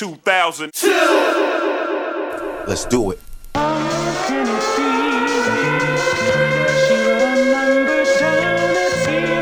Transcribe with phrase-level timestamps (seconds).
[0.00, 0.70] 2000.
[2.66, 3.18] Let's do it.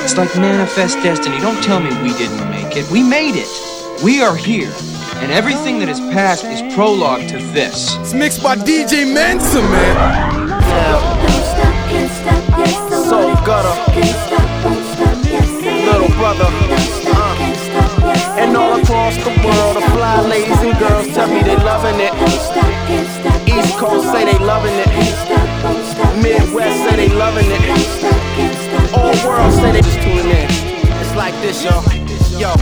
[0.03, 1.39] It's like manifest destiny.
[1.39, 2.91] Don't tell me we didn't make it.
[2.91, 3.47] We made it.
[4.03, 4.73] We are here.
[5.23, 7.95] And everything that has passed is prologue to this.
[7.99, 10.59] It's mixed by DJ Mensa, man.
[13.09, 14.28] So gutter.
[18.49, 22.15] And all across the world, the fly ladies and girls tell me they loving it.
[23.47, 24.89] East Coast say they loving it.
[26.23, 27.61] Midwest say they loving it.
[28.97, 30.49] All world say they just tuning in.
[30.49, 31.85] It's like this, yo.
[32.41, 32.57] Yo,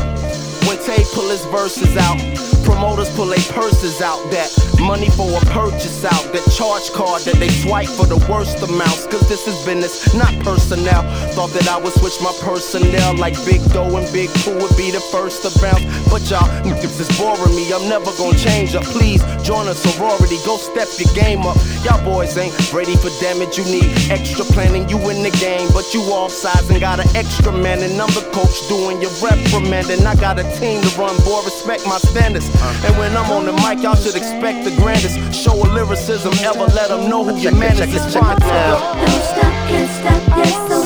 [0.67, 2.19] when Tay pull his verses out.
[2.65, 4.19] Promoters pull their purses out.
[4.33, 6.25] That money for a purchase out.
[6.33, 9.07] That charge card that they swipe for the worst amounts.
[9.07, 11.03] Cause this is business, not personnel.
[11.33, 13.17] Thought that I would switch my personnel.
[13.17, 15.85] Like Big Doe and Big Pooh would be the first to bounce.
[16.11, 17.73] But y'all niggas is boring me.
[17.73, 18.85] I'm never gonna change up.
[18.85, 20.37] Please join a sorority.
[20.45, 21.57] Go step your game up.
[21.85, 23.57] Y'all boys ain't ready for damage.
[23.59, 24.89] You need extra planning.
[24.89, 27.83] You in the game, but you off sides and got an extra man.
[27.83, 30.05] And I'm the coach doing your reprimanding.
[30.07, 31.43] I got a team to run, boy.
[31.45, 32.49] Respect my standards.
[32.85, 36.33] And when I'm on the mic, y'all should expect the grandest show of lyricism.
[36.43, 37.95] Ever let them know who your man is.
[37.95, 38.83] It's fine now.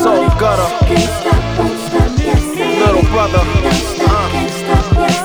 [0.03, 0.69] So gutter.
[2.77, 3.41] Little brother.
[4.05, 4.29] Uh.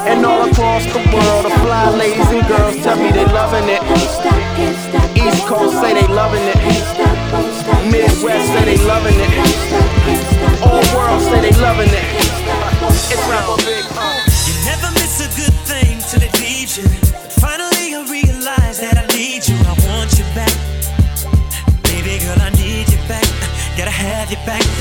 [0.08, 3.82] And all across the world, the fly ladies and girls tell me they loving it.
[5.20, 6.56] East Coast say they loving it.
[7.92, 9.32] Midwest say they loving it.
[10.64, 12.06] All world say they loving it.
[13.12, 13.65] It's rapper
[24.34, 24.75] have back,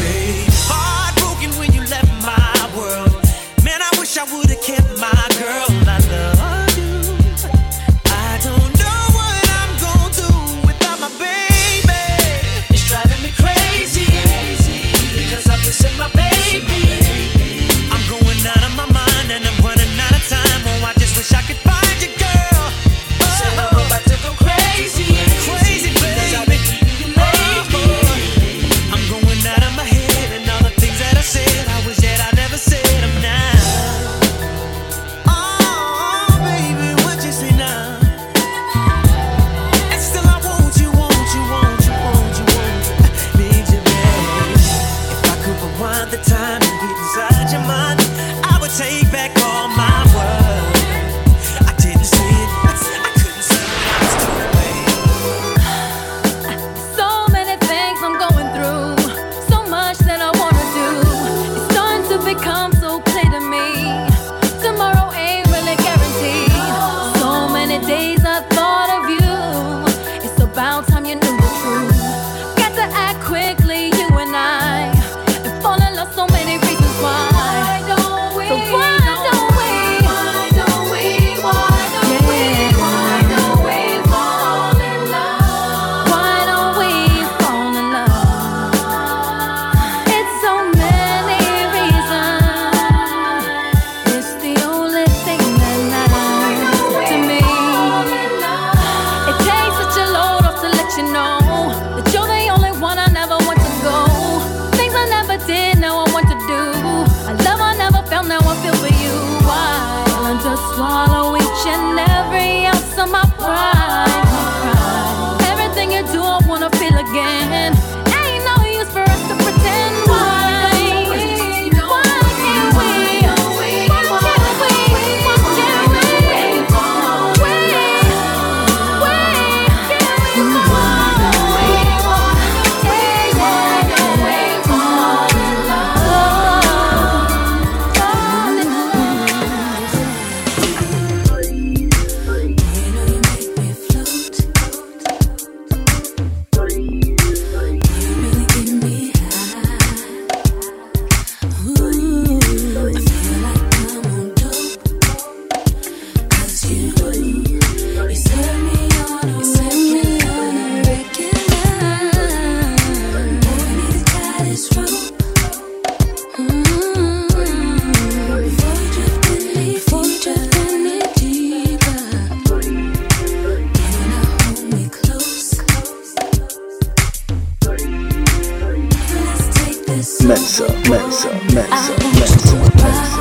[180.26, 183.15] Mensa, Mensa, Mensa, Mensa, Mensa.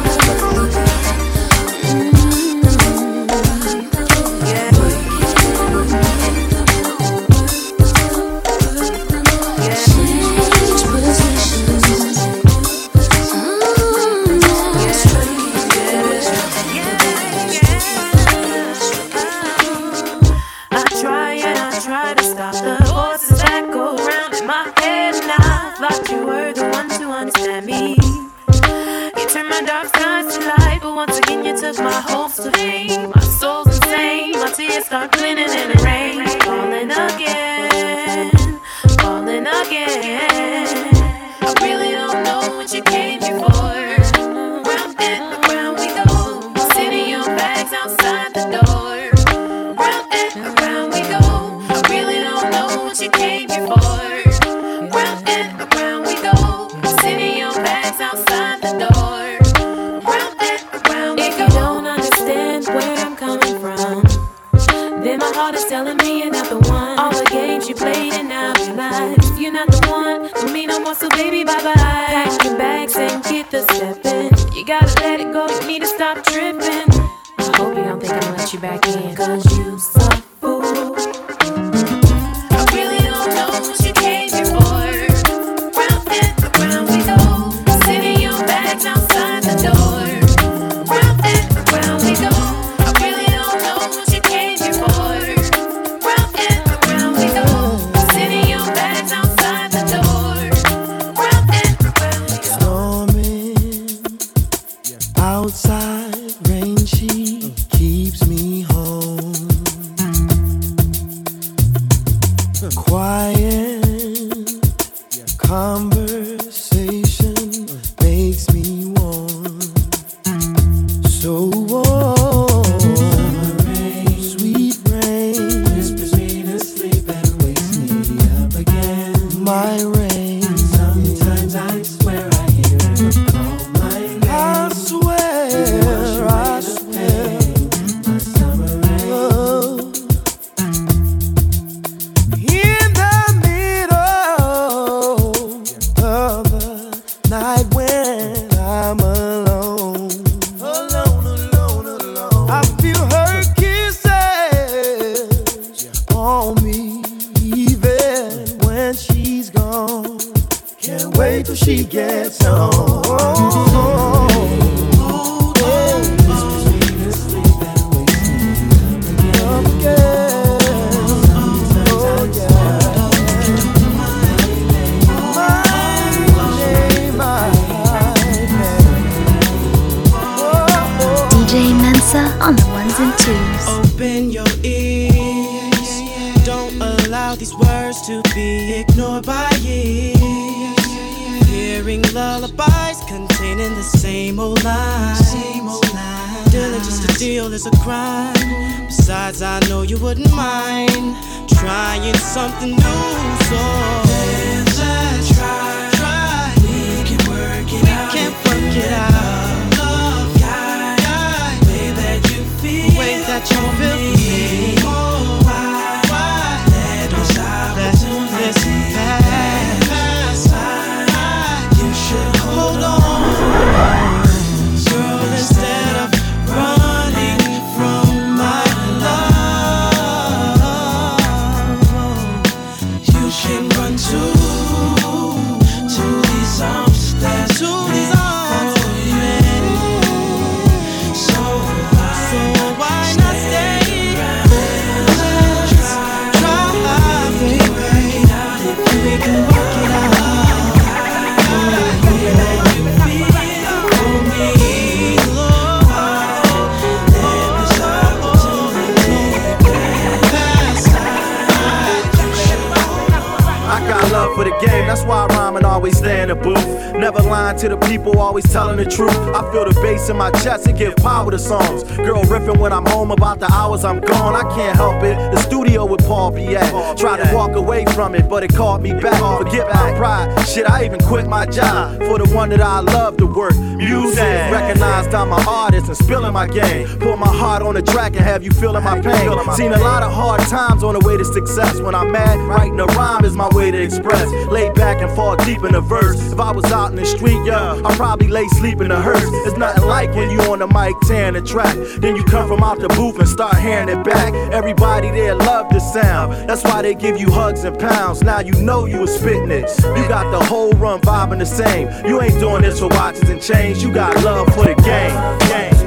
[278.45, 279.21] Nordic called me back.
[279.39, 280.47] Forget my pride.
[280.47, 283.57] Shit, I even quit my job for the one that I love to work.
[283.77, 286.87] Music recognized I'm an artist and spilling my game.
[286.99, 289.31] Put my heart on the track and have you feeling my pain.
[289.55, 291.81] Seen a lot of hard times on the way to success.
[291.81, 294.31] When I'm mad, writing a rhyme is my way to express.
[294.49, 296.33] Lay back and fall deep in a verse.
[296.33, 299.29] If I was out in the street, yeah, I probably lay sleep in a hearse.
[299.47, 301.75] It's nothing like when you on the mic tearing the track.
[301.99, 304.33] Then you come from out the booth and start hearing it back.
[304.53, 306.49] Everybody there love the sound.
[306.49, 308.23] That's why they give you hugs and pounds.
[308.23, 309.71] Now you know you was spitting it.
[309.83, 311.89] You got the whole run vibing the same.
[312.07, 313.83] You ain't doing this for watches and chains.
[313.83, 315.49] You got love for the game.
[315.49, 315.84] game.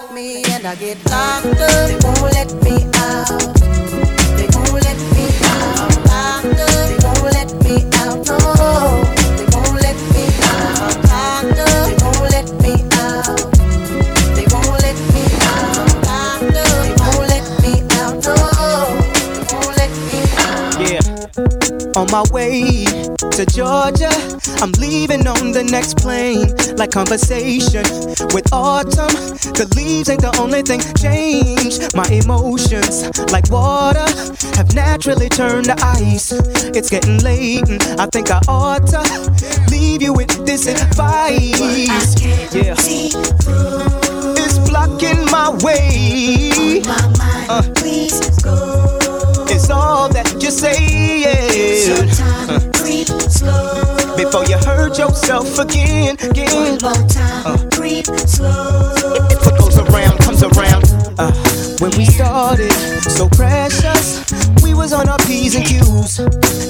[0.00, 1.88] Stop me and I get locked up.
[1.88, 3.54] They won't let me out.
[4.36, 5.96] They won't let me out.
[6.06, 6.70] Locked up.
[6.88, 8.26] They won't let me out.
[8.26, 9.09] No.
[21.96, 24.10] On my way to Georgia,
[24.62, 26.54] I'm leaving on the next plane.
[26.76, 27.82] Like conversation
[28.32, 29.10] with autumn,
[29.58, 31.80] the leaves ain't the only thing change.
[31.94, 34.06] My emotions, like water,
[34.56, 36.32] have naturally turned to ice.
[36.76, 39.02] It's getting late, and I think I ought to
[39.70, 41.58] leave you with this advice.
[42.54, 42.74] Yeah,
[44.38, 46.82] it's blocking my way.
[47.48, 48.40] Uh, it's
[49.70, 50.76] all that you say.
[51.20, 52.06] Yeah.
[53.42, 56.78] Uh, before you hurt yourself again, again.
[56.82, 57.56] Uh,
[59.44, 60.84] what goes around comes around.
[61.18, 61.32] Uh,
[61.78, 64.24] when we started, so precious,
[64.62, 66.20] we was on our p's and q's.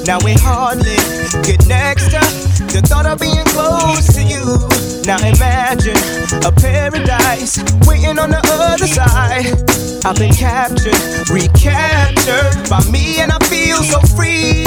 [0.06, 0.96] Now we hardly
[1.42, 2.20] get next to
[2.72, 3.49] the thought of being close to you.
[5.10, 5.96] Now imagine
[6.46, 9.44] a paradise waiting on the other side.
[10.06, 10.94] I've been captured,
[11.28, 14.62] recaptured by me, and I feel so free.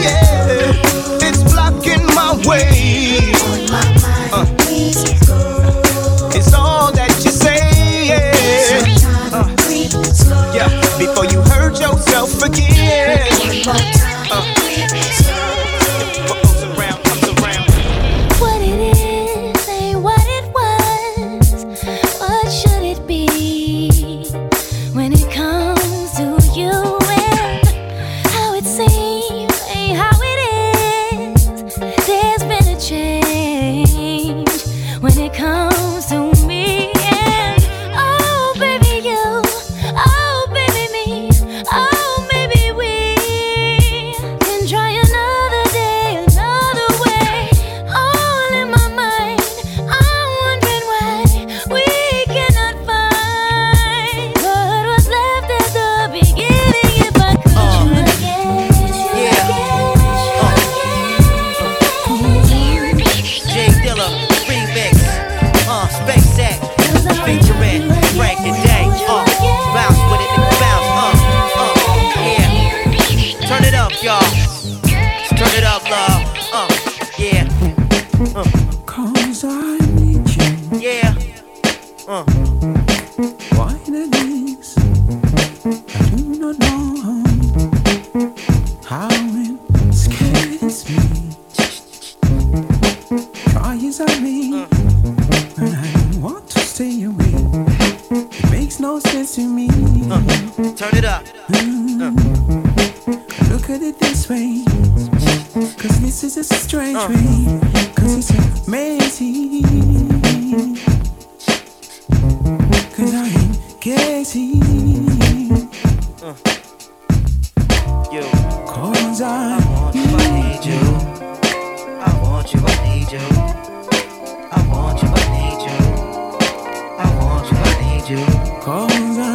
[0.00, 0.72] Yeah,
[1.20, 3.39] it's blocking my way.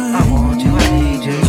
[0.06, 1.40] I, I want you, I need you.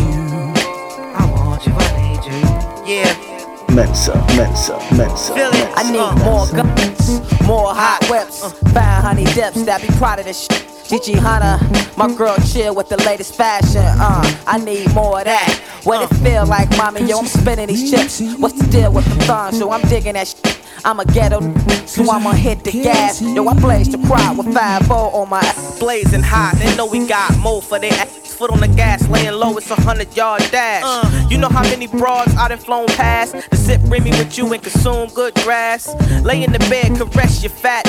[1.14, 2.92] I want you, I need you.
[2.92, 3.74] Yeah.
[3.74, 5.34] Mensa, Mensa, Mensa.
[5.34, 5.70] Feel it.
[5.76, 10.46] I need more guns, more hot whips, fine honey dips that be proud of this
[10.46, 10.64] shit.
[10.88, 11.58] Gigi Hunter,
[11.96, 13.82] my girl chill with the latest fashion.
[13.84, 15.60] Uh, I need more of that.
[15.84, 17.02] What it feel like, mommy?
[17.04, 18.20] Yo, I'm spinning these chips.
[18.38, 19.60] What's the deal with the thongs?
[19.60, 20.58] Yo, I'm digging that shit.
[20.84, 21.40] I'm a ghetto,
[21.86, 23.20] so I'ma hit the gas.
[23.20, 25.78] Yo, I blaze the crowd with 5 on my ass.
[25.78, 28.27] Blazing hot, they know we got more for their ass.
[28.38, 30.84] Foot on the gas, laying low, it's a hundred yard dash.
[30.84, 31.26] Uh.
[31.28, 34.62] You know how many broads I done flown past to sip Remy with you and
[34.62, 35.92] consume good grass.
[36.22, 37.84] Lay in the bed, caress your fat.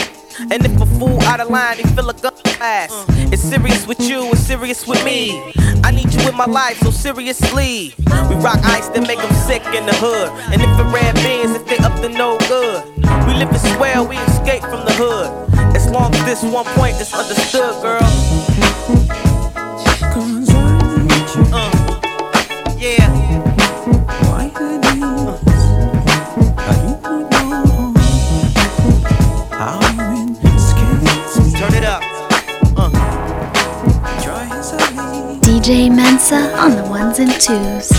[0.50, 2.90] And if a fool out of line, they feel a gun ass.
[2.92, 3.06] Uh.
[3.32, 5.54] It's serious with you, it's serious with me.
[5.84, 7.94] I need you in my life, so seriously.
[8.28, 10.30] We rock ice that make them sick in the hood.
[10.52, 12.84] And if the red beans, if they up to no good.
[13.28, 15.30] We live in swell, we escape from the hood.
[15.76, 19.19] As long as this one point is understood, girl.
[21.36, 21.70] Uh,
[22.78, 23.08] yeah.
[24.30, 25.64] Why the things
[26.58, 27.94] I do not know
[29.52, 29.78] how
[30.42, 31.54] it scares.
[31.54, 32.02] Turn it up.
[32.76, 32.90] Uh.
[34.24, 35.40] Try as I may.
[35.42, 37.90] DJ Mensa on the ones and twos.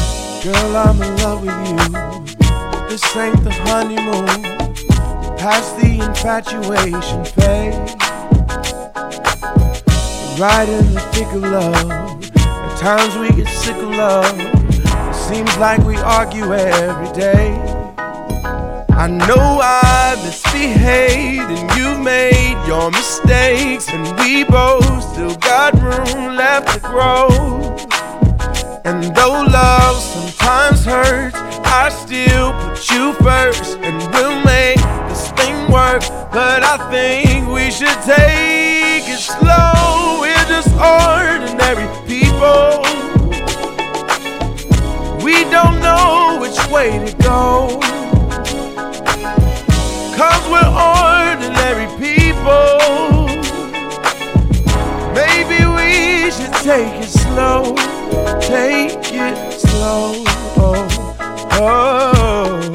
[0.42, 1.76] Girl, I'm in love with you.
[2.88, 4.44] This ain't the honeymoon.
[5.38, 7.94] as the infatuation fades.
[10.40, 12.09] Right in the thick of love, at
[12.80, 14.40] times we get sick of love.
[14.40, 17.52] It seems like we argue every day.
[18.88, 26.36] I know I misbehaved and you've made your mistakes, and we both still got room
[26.36, 27.28] left to grow.
[28.86, 35.70] And though love sometimes hurts, I still put you first, and we'll make this thing
[35.70, 36.00] work.
[36.32, 40.22] But I think we should take it slow.
[40.22, 42.29] We're just ordinary people.
[45.22, 47.78] We don't know which way to go.
[50.16, 53.26] Cause we're ordinary people.
[55.12, 57.74] Maybe we should take it slow.
[58.40, 60.24] Take it slow.
[60.56, 60.88] Oh,
[61.60, 62.70] oh.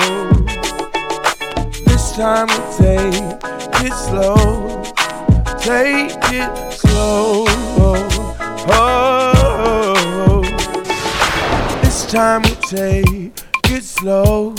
[1.86, 4.84] This time we take it slow.
[5.58, 6.85] Take it slow.
[12.16, 13.34] Time we take
[13.66, 14.56] it slow.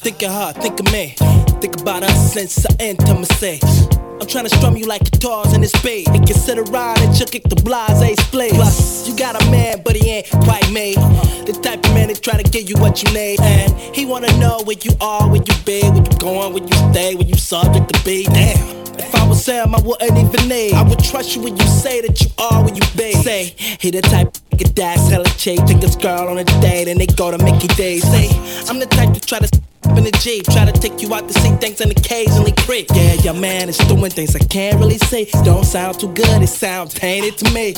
[0.00, 1.14] Think of her, think of me.
[1.60, 3.60] Think about us since I intimacy.
[3.62, 3.97] I'm
[4.28, 6.06] trying to strum you like guitars in this beat.
[6.08, 8.52] And consider and chuck it the blase split.
[8.52, 10.96] Plus, you got a man, but he ain't quite me.
[10.96, 11.44] Uh-huh.
[11.44, 13.40] The type of man that try to give you what you need.
[13.40, 16.92] And he wanna know where you are, where you be, where you going, where you
[16.92, 18.24] stay, where you subject to be.
[18.24, 18.78] Damn.
[18.98, 20.74] If I was Sam, I wouldn't even need.
[20.74, 23.12] I would trust you when you say that you are where you be.
[23.22, 25.64] Say, he the type of that's hella cheap.
[25.66, 28.02] Take his girl on a date and they go to Mickey D's.
[28.02, 28.28] Say,
[28.68, 29.48] I'm the type to try to
[29.96, 32.88] in the Jeep, try to take you out to see things and occasionally creep.
[32.94, 35.26] Yeah, your man is doing things I can't really say.
[35.44, 37.74] Don't sound too good, it sounds tainted to me.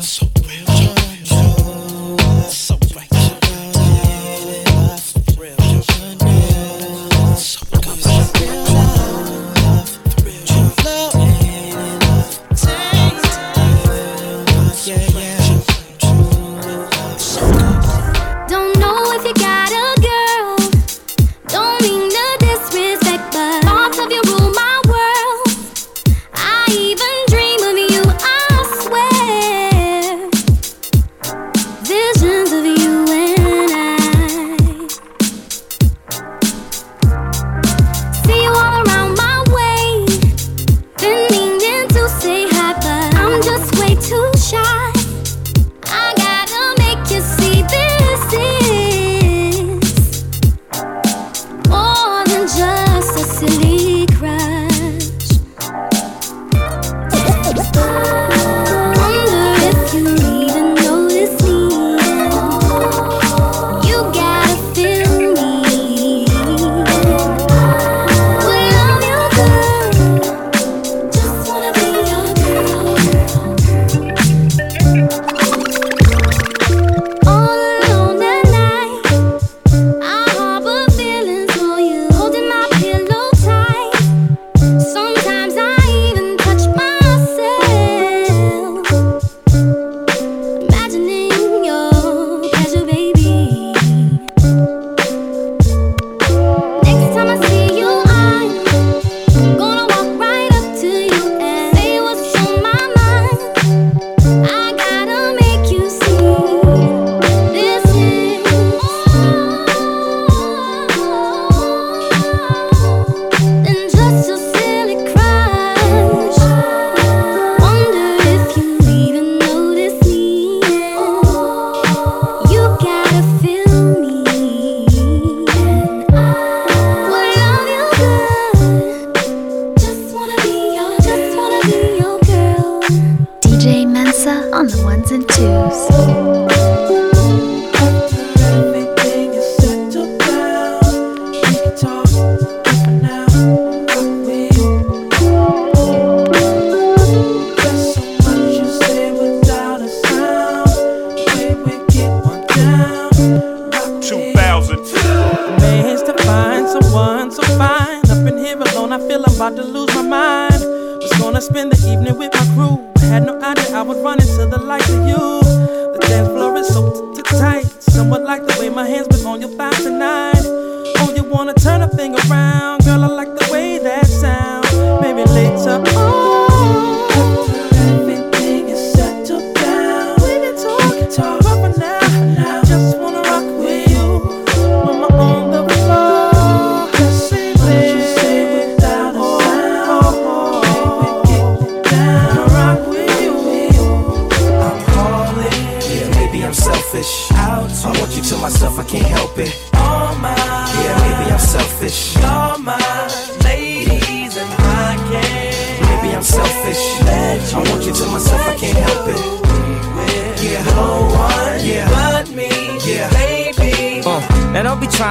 [0.00, 0.93] So real,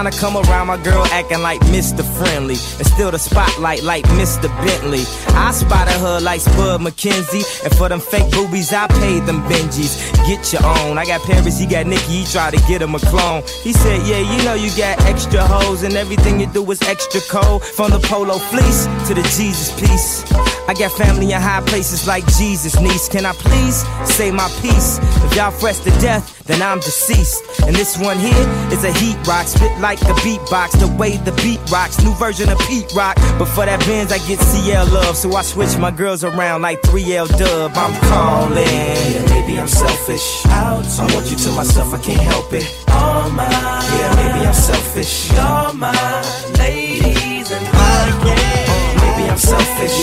[0.03, 2.03] trying to come around my girl acting like Mr.
[2.17, 4.47] Friendly and still the spotlight like Mr.
[4.65, 5.03] Bentley.
[5.35, 10.11] I spotted her like Spud MacKenzie, and for them fake boobies I paid them Benjis.
[10.27, 10.97] Get your own.
[10.97, 13.43] I got Paris, he got Nicky, he tried to get him a clone.
[13.63, 17.21] He said, Yeah, you know you got extra hoes and everything you do is extra
[17.29, 17.63] cold.
[17.63, 20.23] From the polo fleece to the Jesus piece.
[20.67, 23.09] I got family in high places like Jesus, niece.
[23.09, 24.97] Can I please say my piece?
[25.23, 27.43] If y'all fresh to death, then I'm deceased.
[27.67, 31.31] And this one here is a heat rock, spit like the beatbox, the way the
[31.43, 32.01] beat rocks.
[32.03, 33.15] New version of Pete Rock.
[33.39, 36.81] But for that Benz, I get CL love, so I switch my girls around like
[36.83, 37.71] 3L Dub.
[37.75, 38.65] I'm calling.
[38.65, 40.45] Yeah, maybe I'm selfish.
[40.47, 40.85] Out.
[40.99, 42.65] I want you to myself, I can't help it.
[42.89, 43.49] All mine.
[43.51, 45.31] Yeah, maybe I'm selfish.
[45.31, 46.23] You're mine,
[46.57, 49.01] ladies, and I can't.
[49.01, 49.97] Maybe I'm selfish.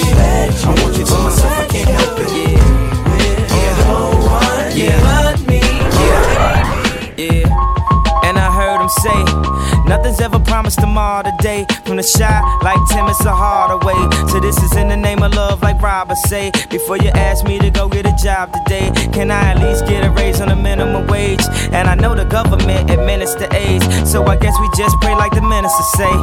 [0.65, 2.31] I want you to myself, I can't help it.
[2.31, 2.59] Yeah.
[3.57, 3.85] Yeah.
[3.87, 5.01] No one Yeah.
[5.35, 5.61] but me.
[7.17, 8.25] Yeah.
[8.25, 9.19] And I heard him say,
[9.91, 11.67] Nothing's ever promised tomorrow today.
[11.85, 12.31] From the Chi
[12.63, 13.99] like Tim, it's a Hardaway.
[14.31, 16.53] So this is in the name of love, like Robert say.
[16.71, 20.07] Before you ask me to go get a job today, can I at least get
[20.07, 21.43] a raise on the minimum wage?
[21.73, 25.43] And I know the government administer AIDS, so I guess we just pray like the
[25.43, 26.15] minister say.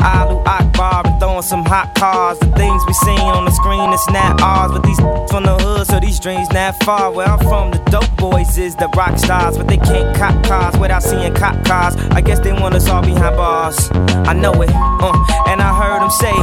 [0.00, 2.38] Allahu Akbar and throwing some hot cars.
[2.38, 4.96] The things we seen on the screen is not ours, but these
[5.30, 7.12] from the hood, so these dreams not far.
[7.12, 10.78] Where I'm from, the dope boys is the rock stars, but they can't cop cars
[10.80, 11.96] without seeing cop cars.
[12.12, 13.90] I guess they want us all behind bars.
[14.26, 15.12] I know it, uh,
[15.48, 16.34] and I heard them say,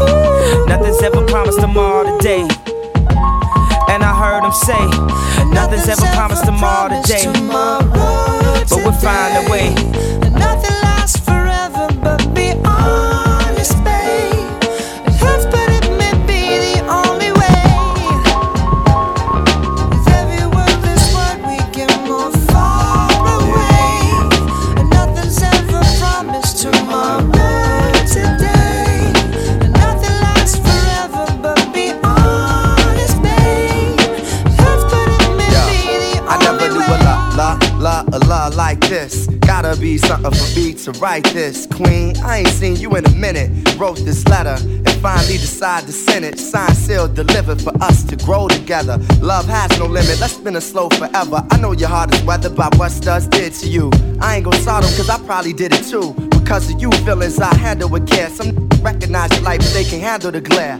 [0.68, 2.48] nothing's ever promised tomorrow today.
[3.90, 4.84] And I heard them say,
[5.52, 7.26] nothing's ever promised tomorrow today.
[7.50, 9.74] But we'll find a way.
[10.32, 12.54] Nothing lasts forever, but be
[39.68, 42.16] Gotta be something for me to write this, Queen.
[42.24, 43.52] I ain't seen you in a minute.
[43.78, 46.40] Wrote this letter and finally decided to send it.
[46.40, 48.98] Signed, sealed, delivered for us to grow together.
[49.20, 50.22] Love has no limit.
[50.22, 51.46] Let's spin it slow forever.
[51.52, 53.92] I know your heart is weathered by what studs did to you.
[54.22, 56.14] I ain't gon' start 'em cause I probably did it too.
[56.30, 58.30] Because of you feelings I handle with care.
[58.30, 60.80] Some recognize your life, but they can handle the glare.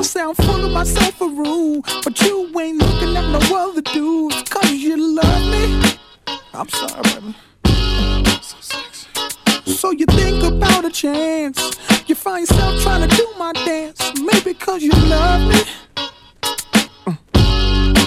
[0.00, 4.42] Wanna sound full of myself a room, but you ain't looking at no other dudes.
[4.48, 5.98] Cause you love me.
[6.54, 7.34] I'm sorry, baby.
[8.40, 9.08] So sexy.
[9.66, 11.60] So you think about a chance.
[12.06, 14.00] You find yourself trying to do my dance.
[14.18, 15.64] Maybe cause you love me.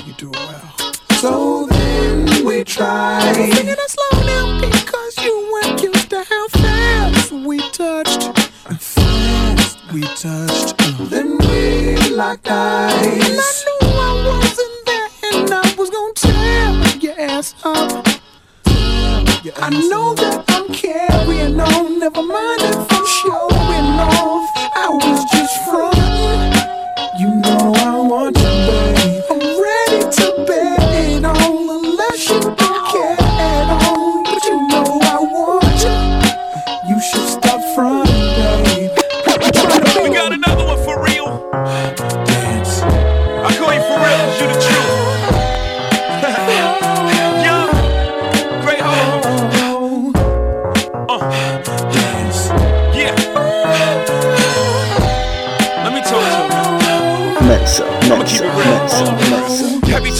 [0.07, 0.73] You do well.
[1.21, 3.33] So then we try.
[3.33, 8.02] Singing it slow now because you weren't used to how fast we touched.
[9.93, 10.75] We touched.
[11.11, 13.03] Then we locked eyes.
[13.05, 18.07] And I knew I wasn't there, and I was gonna tear your ass up.
[18.65, 21.99] I know that I'm carrying on.
[21.99, 24.49] Never mind if I'm showing off.
[24.75, 26.53] I was just frontin'.
[27.19, 28.42] You know I want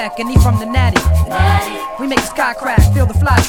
[0.00, 0.64] And he from the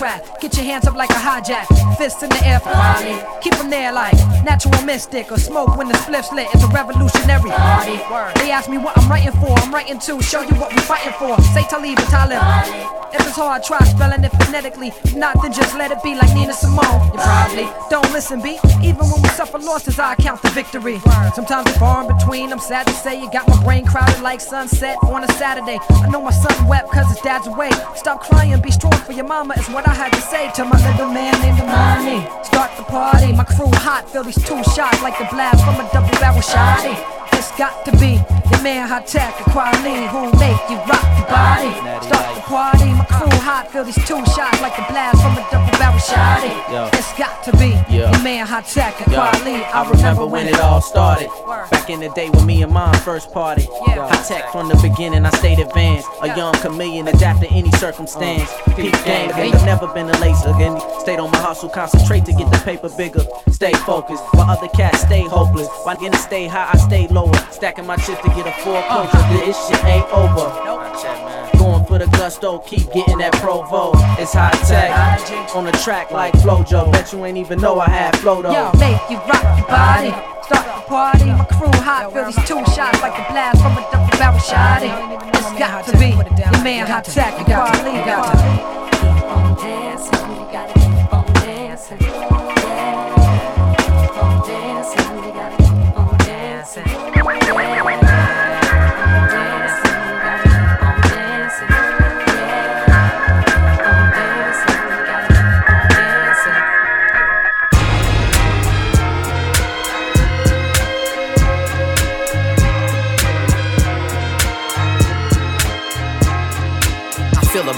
[0.01, 3.21] Get your hands up like a hijack, fists in the air for Molly.
[3.41, 6.47] Keep them there like natural mystic or smoke when the spliff's lit.
[6.55, 8.01] It's a revolutionary party.
[8.09, 9.51] Word they ask me what I'm writing for.
[9.59, 11.39] I'm writing to show you what we're fighting for.
[11.53, 12.41] Say Talib and Talib.
[13.13, 14.87] If it's hard, try spelling it phonetically.
[15.03, 17.11] If not, then just let it be like Nina Simone.
[17.13, 18.57] You probably don't listen, B.
[18.81, 20.97] Even when we suffer losses, I count the victory.
[21.35, 22.51] Sometimes it's far in between.
[22.51, 25.77] I'm sad to say you got my brain crowded like sunset on a Saturday.
[25.89, 27.69] I know my son wept cause his dad's away.
[27.95, 30.77] Stop crying, be strong for your mama is what I had to say to my
[30.89, 32.25] little man named Amani.
[32.43, 35.89] Start the party, my crew hot, feel these two shots like the blast from a
[35.91, 36.95] double barrel shotty.
[37.33, 38.19] It's got to be
[38.61, 41.73] man high tech, the quality who make you rock your body.
[42.05, 45.43] Start the party, my crew hot, feel these two shots like the blast from a
[45.51, 46.41] double barrel shot.
[46.93, 48.09] It's got to be Yo.
[48.09, 49.63] your man high tech, Yo, quality.
[49.65, 51.29] I remember when it all started.
[51.71, 53.67] Back in the day when me and mom first party.
[53.85, 56.07] High tech from the beginning, I stayed advanced.
[56.21, 58.49] A young chameleon, adapt to any circumstance.
[58.67, 60.21] Uh, Peak game, I've never been a.
[60.21, 63.25] Again, stayed on my hustle, concentrate to get the paper bigger.
[63.49, 65.67] Stay focused, while other cats stay hopeless.
[65.83, 67.33] While getting stay high, I stay lower.
[67.51, 69.45] Stacking my chips to get a foreclosure.
[69.45, 70.49] This shit ain't over.
[71.57, 73.91] Going for the gusto, keep getting that provo.
[74.19, 75.55] It's high tech.
[75.55, 76.91] On the track like Flojo.
[76.91, 78.51] Bet you ain't even know I had flow though.
[78.51, 80.11] Yo, make you rock your body.
[80.45, 83.81] Start the party, my crew hot, feel these two shots like the blast from a
[83.91, 84.91] double barrel shotty.
[85.29, 87.97] It's got to be your man hot tech, the quality.
[88.05, 88.81] Got to be.
[91.91, 92.50] I feel a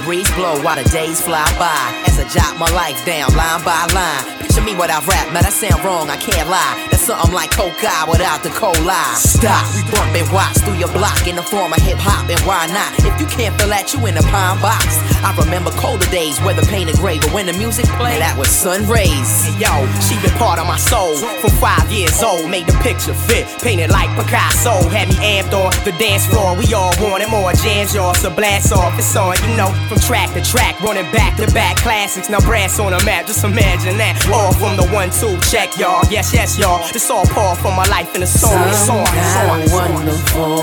[0.03, 3.87] breeze blow while the days fly by as I jot my life down line by
[3.95, 4.39] line.
[4.39, 6.87] Picture me without rap, now that sound wrong, I can't lie.
[6.91, 9.01] That's something like coca without the cola.
[9.15, 12.39] Stop, we bump and watch through your block in the form of hip hop, and
[12.43, 12.91] why not?
[13.01, 14.99] If you can't feel that, you in a pine box.
[15.23, 18.51] I remember colder days where the painted gray, but when the music played, that was
[18.51, 19.47] sun rays.
[19.55, 19.71] Yo,
[20.03, 22.51] she been part of my soul from five years old.
[22.51, 24.83] Made the picture fit, painted like Picasso.
[24.91, 26.59] Had me amped on the dance floor.
[26.59, 28.13] We all wanted more jams, y'all.
[28.13, 31.77] So blast off, it's on, you know, from track to track, running back to back
[31.77, 32.29] classics.
[32.29, 34.17] Now brass on the map, just imagine that.
[34.33, 36.03] All from the one two check, y'all.
[36.09, 36.81] Yes, yes, y'all.
[36.89, 38.53] It's all part from my life in a song.
[38.53, 39.93] On, it's on, it's on.
[39.93, 40.57] wonderful.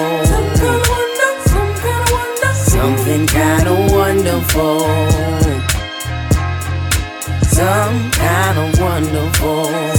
[2.55, 4.81] Something kind of wonderful.
[7.43, 9.89] Some kind of wonderful.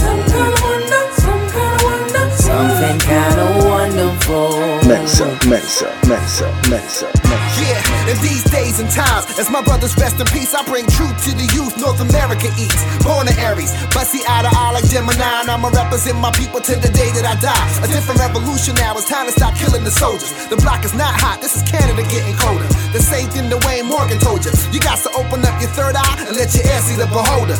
[2.52, 4.60] Something kind of wonderful.
[4.84, 7.48] Mensa, Mensa, Mensa, Mensa, Mensa.
[7.56, 11.16] Yeah, in these days and times, as my brothers rest in peace, I bring truth
[11.24, 12.76] to the youth North America eats.
[13.00, 16.60] Born to Aries, but see eye to eye like Gemini, and I'ma represent my people
[16.60, 17.66] till the day that I die.
[17.80, 20.28] A different revolution now, it's time to stop killing the soldiers.
[20.52, 22.68] The block is not hot, this is Canada getting colder.
[22.92, 24.52] The same thing the Wayne Morgan told you.
[24.76, 27.56] You got to open up your third eye and let your air see the beholder.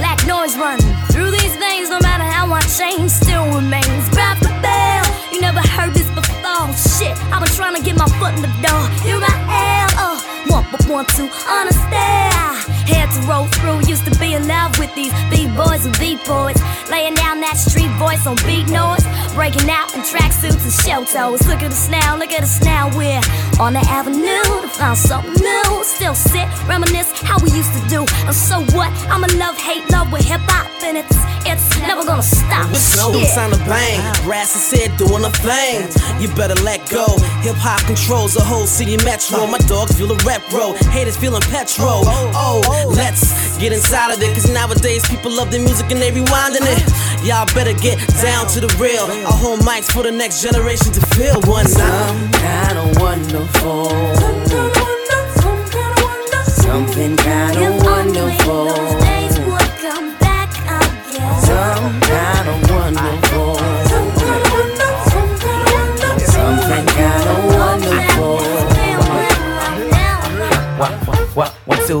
[0.00, 4.03] Black noise running through these veins, no matter how I change, still remains.
[5.44, 6.72] Never heard this before.
[6.72, 8.84] Shit, I've been trying to get my foot in the door.
[9.04, 9.88] Here I am,
[10.48, 12.34] want but want to understand.
[12.84, 16.56] Had to roll through, used to be in love with these B-boys and B-boys.
[16.90, 19.04] Laying down that street voice on beat noise.
[19.34, 21.46] Breaking out in tracksuits and shell toes.
[21.48, 22.88] Look at us now, look at us now.
[22.96, 23.20] We're
[23.58, 25.84] on the avenue to find something new.
[25.84, 28.04] Still sit, reminisce how we used to do.
[28.26, 28.92] And so what?
[29.10, 32.68] I'm in love, hate love with hip hop, and it's it's never gonna stop.
[32.74, 33.34] Slow, Shit.
[33.34, 34.00] time to bang.
[34.24, 35.88] Brass is here doing a thing.
[36.20, 37.04] You better let go.
[37.42, 39.46] Hip hop controls the whole city metro.
[39.46, 40.72] My dogs feel the rep row.
[40.90, 42.02] Haters feeling petrol.
[42.34, 44.34] Oh, let's get inside of it.
[44.34, 46.82] Cause nowadays people love the music and they rewinding it.
[47.24, 49.04] Y'all better get down to the real.
[49.04, 52.06] I hold mics for the next generation to feel one night.
[52.06, 53.90] Some kind of wonderful.
[56.46, 58.68] Something kind of wonderful.
[61.44, 63.63] Some kind of wonderful.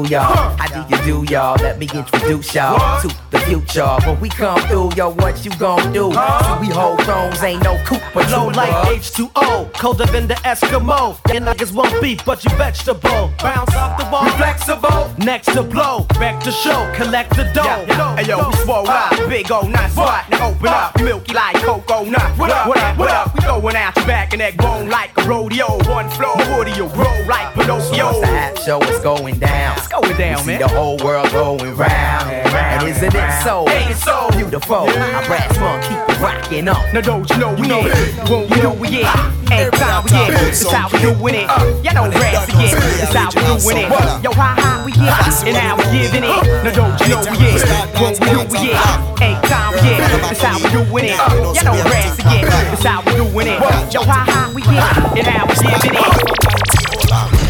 [0.02, 0.63] To y'all?
[0.74, 1.56] Do you do y'all?
[1.62, 3.86] Let me introduce y'all to the future.
[4.04, 6.10] When we come through, yo, what you gon' do?
[6.12, 8.72] See, we hold thrones, ain't no coop, but Low like.
[8.88, 11.16] H2O, colder than the Eskimo.
[11.32, 13.30] Your niggas won't beef, but you vegetable.
[13.38, 15.10] Bounce off the wall, flexible.
[15.18, 17.62] Next to blow, back to show, collect the dough.
[17.86, 18.16] Yeah.
[18.16, 20.28] Hey yo, we swole up, big old nine spot.
[20.30, 22.36] Now open up, milky like cocoa nut.
[22.36, 22.66] What up?
[22.66, 22.98] What up?
[22.98, 23.32] What up?
[23.34, 25.68] We throwing out your back and that bone like a rodeo.
[25.88, 26.34] One floor,
[26.66, 28.06] you roll like So Pinocchio.
[28.06, 28.78] what's the hat show?
[28.82, 29.76] It's going down.
[29.76, 30.63] It's going down, man.
[30.64, 32.30] The whole world going round.
[32.32, 33.68] And isn't it so?
[33.68, 34.30] It so?
[34.32, 34.88] beautiful?
[34.88, 36.80] I brass one, keep it rocking up.
[36.94, 37.84] Now don't you know we in?
[38.24, 39.06] Won't you know we in?
[39.52, 41.48] Every time we in, it's how we doing it.
[41.84, 43.92] Y'all know rats again, it's how we doing it.
[44.24, 46.32] Yo, how high we get, and how we giving it.
[46.64, 47.60] Now don't you know we in?
[48.00, 48.80] Won't you know we in?
[49.20, 50.00] Every time we in,
[50.32, 51.20] it's how we doing it.
[51.20, 53.60] Y'all know rats again, it's how we doing it.
[53.92, 54.80] Yo, how high we get,
[55.12, 57.43] and how we giving it.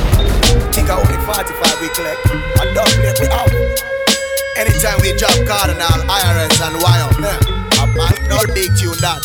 [0.74, 2.18] Kick out the 45 we collect.
[2.26, 3.48] A double it we out.
[4.58, 7.06] Anytime we drop Kardinal, IRS and wire.
[7.22, 7.82] Yeah.
[7.82, 9.22] A man, no big tune that.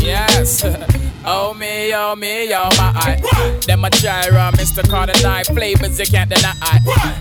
[0.00, 0.64] Yes.
[1.30, 3.60] Oh me, oh me, oh my eye.
[3.66, 4.82] Them a try run, Mr.
[4.88, 6.54] Kardinal flavors you can't deny.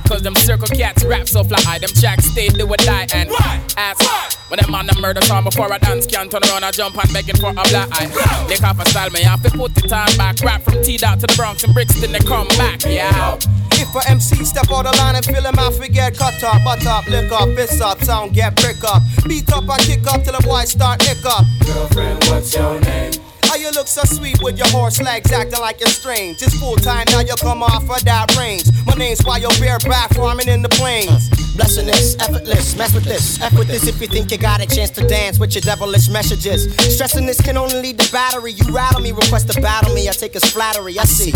[0.08, 1.78] Cause them circle cats rap so fly.
[1.78, 3.30] Them jacks stay do or die and
[3.76, 4.00] ass.
[4.48, 7.12] When them on the murder song before I dance can't turn around and jump and
[7.12, 8.08] begging for a black eye.
[8.48, 10.40] Lick off a style me have to put the time back.
[10.40, 12.86] Rap from T dot to the Bronx and Brixton they come back.
[12.86, 13.38] Yeah.
[13.74, 16.88] If a MC step out the line and fill him out, forget cut up, butt
[16.88, 20.32] up, lick up, fist up, sound get brick up, beat up and kick up till
[20.32, 21.44] the boys start nick up.
[21.66, 23.27] Girlfriend, what's your name?
[23.48, 26.42] How you look so sweet with your horse legs acting like you're strange?
[26.42, 28.66] It's full time now you come off of that range.
[28.86, 31.30] My name's why you're bareback farming in the plains.
[31.58, 34.92] Blessedness, effortless, mess with this, F with this if you think you got a chance
[34.92, 36.72] to dance with your devilish messages.
[36.94, 38.52] Stressing this can only lead to battery.
[38.52, 41.32] You rattle me, request to battle me, I take as flattery, I see.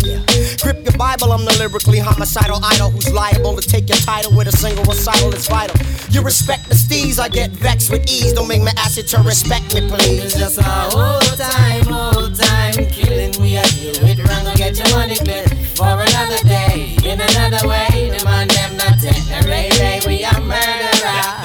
[0.62, 4.48] Grip your Bible, I'm the lyrically homicidal idol who's liable to take your title with
[4.48, 5.76] a single recital, it's vital.
[6.12, 8.34] You respect the steez, I get vexed with ease.
[8.34, 10.26] Don't make me ask you to respect me, please.
[10.26, 13.32] It's just a old time, old time killing.
[13.42, 16.96] We are deal with run go get your money clear for another day.
[17.04, 20.00] In another way, the man them not take the ray ray.
[20.06, 21.42] We are murderer,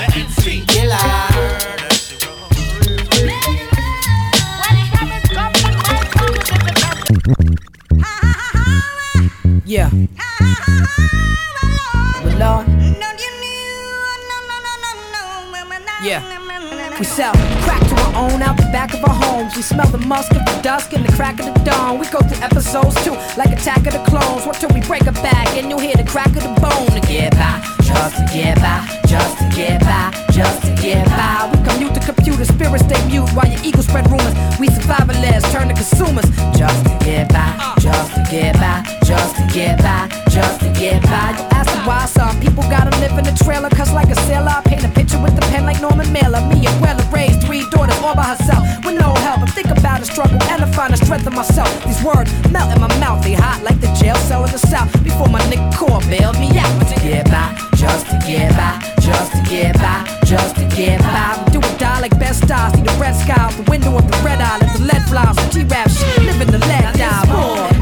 [0.67, 1.67] killer.
[9.65, 9.91] Yeah.
[12.23, 12.67] Well, Lord.
[16.03, 16.23] Yeah.
[16.99, 19.55] We sell crack to our out the back of our homes.
[19.57, 21.99] We smell the musk of the dusk and the crack of the dawn.
[21.99, 24.47] We go through episodes too, like Attack of the Clones.
[24.47, 27.07] What till we break a back and you hear the crack of the bone to
[27.07, 31.49] get by, just to get by, just to get by, just to get by.
[31.51, 34.37] We commute the computer, spirits stay mute while your ego spread rumors.
[34.61, 37.49] We survivalists turn to consumers, just to get by,
[37.81, 41.33] just to get by, just to get by, just to get by.
[41.33, 44.53] You ask me why some people gotta live in a trailer, cause like a sailor,
[44.53, 46.45] I paint a picture with the pen like Norman Mailer.
[46.53, 49.41] Me and Weller raised three daughters all by herself with no help.
[49.41, 51.73] I think about the struggle and I find the strength in myself.
[51.85, 54.93] These words melt in my mouth, they hot like the jail cell in the south.
[55.03, 56.77] Before my nigga core bailed me out.
[56.85, 60.03] Just to get by, just to get by, just to get by,
[60.37, 61.49] just to get by.
[61.53, 62.73] Do or die like best stars.
[62.75, 64.59] See the red sky out the window of the red eye.
[64.59, 65.33] Let the lead fly.
[65.33, 67.25] Some G-rap shit, living the lead die.
[67.27, 67.76] Boy.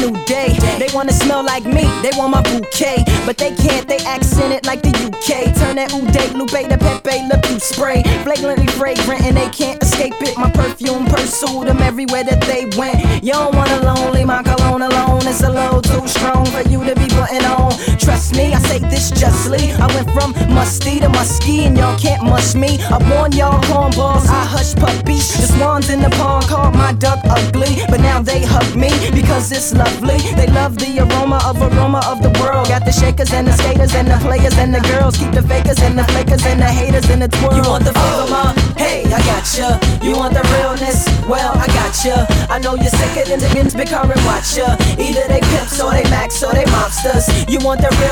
[0.00, 0.56] New day.
[0.78, 3.04] They wanna smell like me, they want my bouquet.
[3.26, 5.54] But they can't, they accent it like the UK.
[5.56, 8.02] Turn that Uday, Lupe to Pepe, Le Pew spray.
[8.24, 10.36] Flagrantly fragrant and they can't escape it.
[10.36, 13.24] My perfume pursued them everywhere that they went.
[13.24, 16.82] You don't want a lonely, my cologne alone is a little too strong for you
[16.84, 17.72] to be putting on.
[17.98, 19.72] Trust me, I say this justly.
[19.72, 22.78] I went from musty to musky and y'all can't mush me.
[22.90, 25.28] I warn y'all cornballs, I hush puppies.
[25.36, 28.90] The swans in the pond called my duck ugly, but now they hug me
[29.30, 30.18] cause it's lovely.
[30.34, 32.68] They love the aroma of aroma of the world.
[32.68, 35.16] Got the shakers and the skaters and the players and the girls.
[35.16, 37.54] Keep the fakers and the flakers and the haters in the twirl.
[37.54, 38.52] You want the oh, flavor, ma?
[38.76, 39.78] Hey, I gotcha.
[40.04, 41.06] You want the realness?
[41.28, 42.26] Well, I gotcha.
[42.50, 44.76] I know you're sicker than the gins becoming watcher.
[44.98, 47.30] Either they pimps or they max or they mobsters.
[47.50, 48.10] You want the real?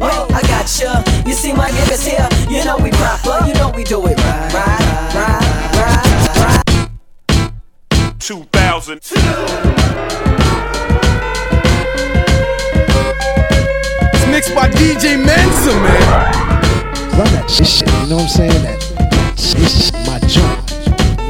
[0.00, 1.04] Well, oh, I gotcha.
[1.26, 2.28] You see my niggas here?
[2.48, 3.44] You know we proper.
[3.46, 4.52] You know we do it right.
[4.54, 6.04] Right, right, right,
[6.38, 6.62] right.
[8.18, 10.27] 2000.
[14.38, 15.98] Mixed by DJ Mensa, man.
[17.18, 18.62] Run that shit, you know what I'm saying?
[18.62, 18.78] That
[19.34, 20.62] this is my joint.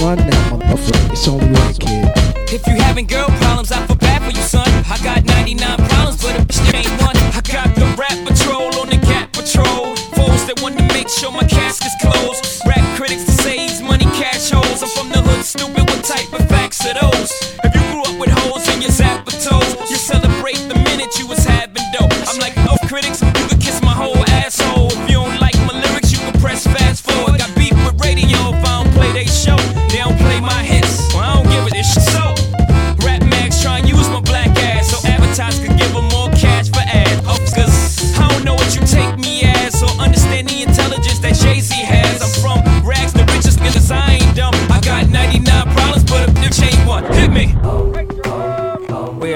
[0.05, 1.13] Run that motherfucker.
[1.17, 2.05] It's only right, kid.
[2.53, 4.69] If you having girl problems, I feel bad for you, son.
[4.93, 5.57] I got 99
[5.89, 7.17] problems, but a bitch ain't one.
[7.33, 9.97] I got the rap patrol on the cat patrol.
[10.13, 12.61] Foes that want to make sure my casket's closed.
[12.69, 14.85] Rap critics to say he's money cash holes.
[14.85, 15.81] I'm from the hood, stupid.
[15.89, 17.33] What type of facts are those?
[17.65, 17.88] If you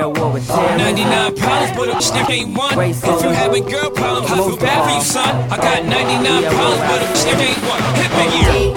[0.02, 0.78] We're at war with terror.
[0.78, 2.76] 99 problems, but a bitch ain't one.
[2.76, 5.50] If you having girl problems, I feel bad for you, son.
[5.50, 7.82] I got 99 problems, but a bitch ain't one.
[7.94, 8.10] Hit
[8.52, 8.74] me.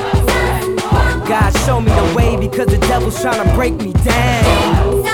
[1.27, 5.04] God show me the way because the devil's trying to break me down.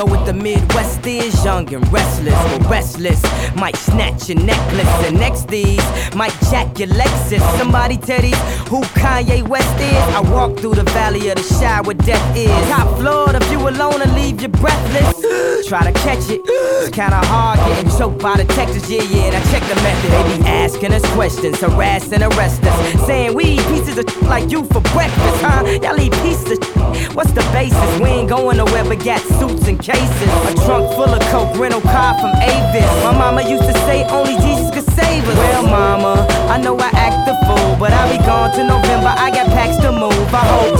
[0.00, 1.44] Know what the Midwest is?
[1.44, 3.22] Young and restless, or restless.
[3.54, 5.84] Might snatch your necklace, and next these
[6.14, 7.42] might jack your Lexus.
[7.58, 10.02] Somebody tell these who Kanye West is.
[10.16, 12.50] I walk through the valley of the shadow where death is.
[12.68, 15.08] Top floor, if you alone and leave you breathless.
[15.68, 18.88] Try to catch it, it's kinda hard getting choked by the Texas.
[18.88, 20.10] Yeah, yeah, I check the method.
[20.12, 23.06] They be asking us questions, harass and arrest us.
[23.06, 25.62] Saying we eat pieces of like you for breakfast, huh?
[25.82, 26.80] Y'all eat pieces of
[27.14, 28.00] What's the basis?
[28.00, 30.30] We ain't going nowhere but got suits and cases.
[30.50, 32.90] A trunk full of coke, rental car from Avis.
[33.04, 35.36] My mama used to say only Jesus could save us.
[35.36, 39.12] Well, mama, I know I act the fool, but I'll be gone to November.
[39.16, 40.34] I got packs to move.
[40.34, 40.78] I hope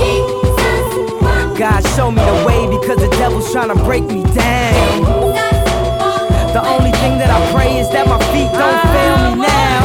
[1.58, 5.02] God show me the way because the devil's trying to break me down.
[6.56, 9.80] The only thing that I pray is that my feet don't fail me now.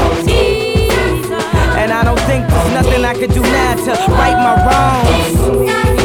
[1.78, 6.04] And I don't think there's nothing I can do now to right my wrongs.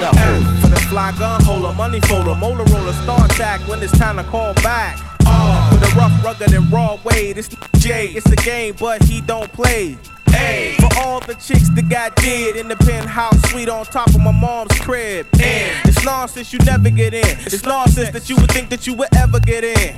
[0.00, 0.58] the O.
[0.60, 4.24] For the fly gun holder, money folder, molar roller, star attack when it's time to
[4.24, 4.98] call back.
[5.26, 7.32] R for the rough, rugged, and raw way.
[7.32, 9.96] This J, it's a game, but he don't play.
[10.34, 14.20] A for all the chicks that got dead in the penthouse suite on top of
[14.20, 15.26] my mom's crib.
[15.40, 17.38] N it's nonsense you never get in.
[17.46, 19.96] It's nonsense that you would think that you would ever get in.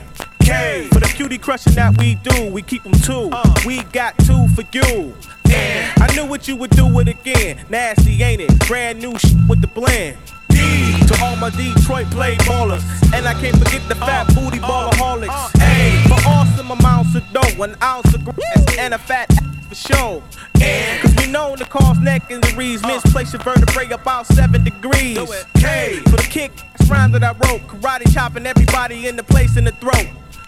[0.49, 3.28] K for the cutie crushing that we do, we keep them two.
[3.30, 3.55] Uh.
[3.66, 5.14] We got two for you.
[5.51, 7.64] I knew what you would do it again.
[7.68, 8.66] Nasty, ain't it?
[8.66, 10.16] Brand new shit with the blend.
[10.49, 10.59] D
[11.07, 12.82] to all my Detroit play ballers.
[13.12, 14.34] And I can't forget the fat uh.
[14.34, 14.68] booty uh.
[14.68, 15.53] ballaholics.
[15.61, 19.30] A for awesome amounts of dough, an ounce of grass, and a fat
[19.68, 20.22] for show.
[20.62, 25.18] And cause we know the cause neck injuries, misplace your vertebrae about seven degrees.
[25.57, 26.53] K for the kick
[26.88, 30.07] rhyme that I wrote, karate chopping everybody in the place in the throat.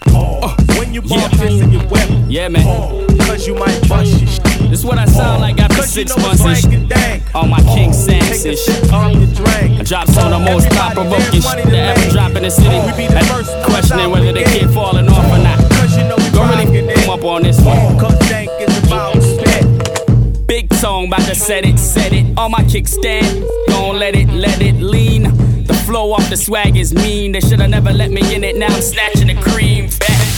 [0.09, 2.31] Oh, when you this in your weapon.
[2.31, 2.65] Yeah, man.
[2.67, 4.71] Oh, cause you might bust your shit.
[4.71, 7.23] This what I sound like after Cause you six know months and rank and dank.
[7.23, 7.35] Oh, shit.
[7.37, 8.93] On my King Sam's and shit.
[8.93, 9.81] Off your drink.
[9.81, 12.51] I drop some of the oh, most thought provoking shit that ever drop in the
[12.51, 12.69] city.
[12.71, 15.59] Oh, and questioning whether they keep falling off or not.
[16.33, 17.99] Don't really come up on this one.
[17.99, 20.47] Cause dank is about spit.
[20.47, 22.37] Big song, about to set it, set it.
[22.39, 25.40] On my kickstand, gon' let it, let it lean.
[25.91, 27.33] Flow off the swag is mean.
[27.33, 28.55] They shoulda never let me in it.
[28.55, 30.29] Now I'm snatching the cream back.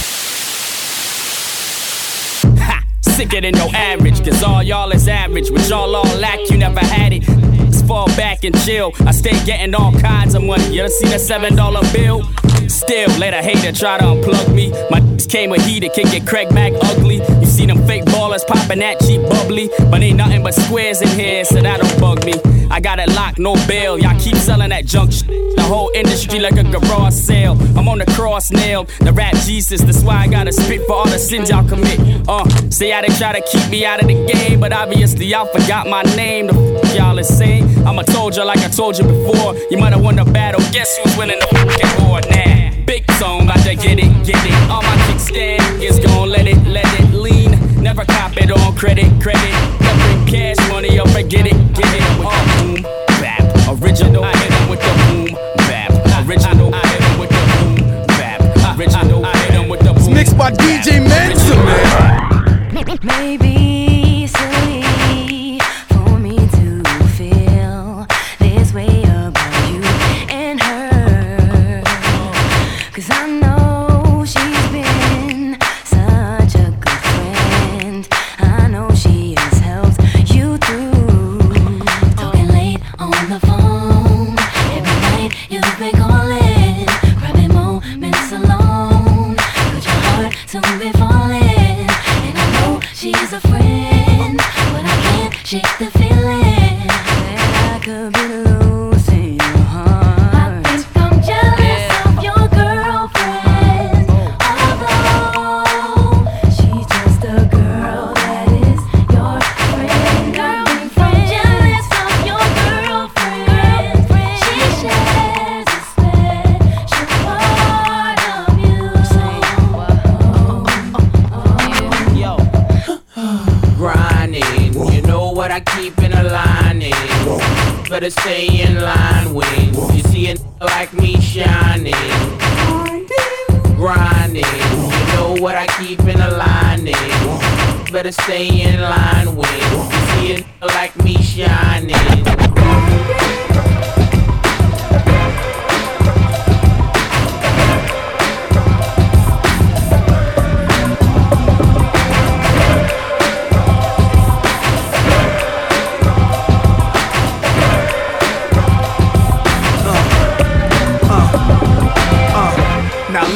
[2.57, 2.83] Ha!
[3.01, 5.51] Sicker than no average, cause all y'all is average.
[5.51, 7.21] What y'all all lack, you never had it.
[7.69, 8.93] Just fall back and chill.
[9.05, 10.73] I stay getting all kinds of money.
[10.73, 12.23] You ever see that seven dollar bill?
[12.69, 14.71] Still, let a hater try to unplug me.
[14.89, 15.01] My
[15.33, 17.15] came with heat, it can get Craig Mack ugly.
[17.15, 21.07] You see them fake ballers popping that cheap bubbly, but ain't nothing but squares in
[21.07, 22.33] here, so that don't bug me.
[22.69, 23.97] I got it locked, no bail.
[23.97, 25.27] Y'all keep selling that junk shit.
[25.55, 27.57] The whole industry like a garage sale.
[27.75, 29.81] I'm on the cross nailed, the rap Jesus.
[29.81, 31.99] That's why I gotta spit for all the sins y'all commit.
[32.27, 35.47] Uh, say how they try to keep me out of the game, but obviously y'all
[35.47, 36.45] forgot my name.
[36.45, 39.55] The f- y'all is saying I'm a told you like I told you before.
[39.71, 40.61] You might have won the battle.
[40.71, 42.42] Guess who's winning the fucking war now?
[42.93, 44.69] Big song, about to get it, get it.
[44.69, 47.49] All my kickstand is gon' let it, let it lean.
[47.81, 49.51] Never cop it on credit, credit.
[49.81, 52.03] Never cash money or forget it, get it.
[52.19, 52.83] With the boom,
[53.19, 53.81] bap.
[53.81, 55.25] Original, I hit 'em with the boom,
[55.67, 55.89] bap.
[56.29, 58.77] Original, I hit 'em with the boom, bap.
[58.77, 60.13] Original, I hit 'em with the boom.
[60.13, 61.55] Mixed by DJ Mensa,
[63.01, 63.82] Maybe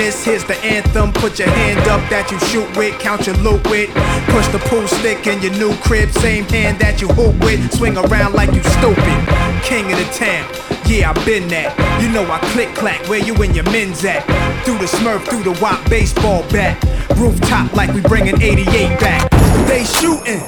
[0.00, 1.12] Newness, here's the anthem.
[1.12, 3.92] Put your hand up that you shoot with, count your loot with.
[4.32, 7.60] Push the pool stick in your new crib, same hand that you hoop with.
[7.76, 9.20] Swing around like you stupid.
[9.60, 10.48] King of the town.
[10.88, 11.76] Yeah, I been that.
[12.00, 14.24] You know I click clack where you and your men's at.
[14.64, 16.80] Through the smurf, through the wop baseball bat.
[17.20, 19.28] Rooftop like we bringing 88 back.
[19.68, 20.40] They shooting.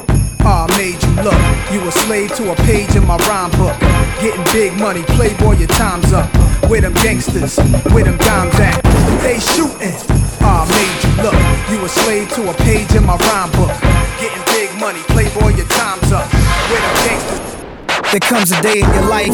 [0.48, 1.36] Ah, made you look.
[1.68, 3.76] You a slave to a page in my rhyme book.
[4.24, 6.32] Getting big money, playboy, your time's up.
[6.70, 7.59] Where them gangsters,
[7.92, 8.82] where them dimes at?
[9.23, 9.95] They shooting.
[10.41, 11.39] I made you look.
[11.70, 13.70] You a slave to a page in my rhyme book.
[14.20, 16.27] Getting big money, playboy, your time's up.
[16.70, 17.51] With them gangsters.
[18.12, 19.32] There comes a day in your life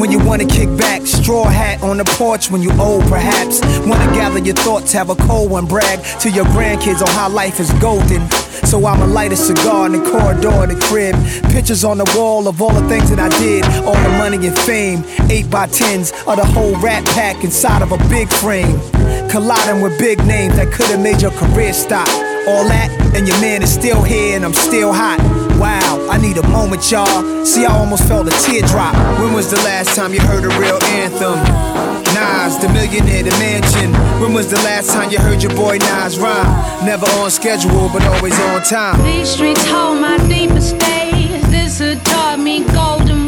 [0.00, 1.06] when you wanna kick back.
[1.06, 3.60] Straw hat on the porch when you old, perhaps.
[3.86, 7.60] Wanna gather your thoughts, have a cold one, brag to your grandkids on how life
[7.60, 8.26] is golden.
[8.64, 11.14] So I'ma light a cigar in the corridor of the crib.
[11.52, 14.58] Pictures on the wall of all the things that I did, all the money and
[14.60, 15.04] fame.
[15.28, 18.80] Eight by tens of the whole rat pack inside of a big frame.
[19.28, 22.08] Colliding with big names that could've made your career stop.
[22.48, 25.18] All that, and your man is still here, and I'm still hot.
[25.58, 27.44] Wow, I need a moment, y'all.
[27.44, 28.94] See, I almost felt a teardrop.
[29.20, 31.38] When was the last time you heard a real anthem?
[32.14, 33.92] Nas, the millionaire, the mansion.
[34.20, 36.84] When was the last time you heard your boy Nas rhyme?
[36.84, 39.02] Never on schedule, but always on time.
[39.04, 41.42] These streets hold my deepest days.
[41.50, 43.23] This who taught me golden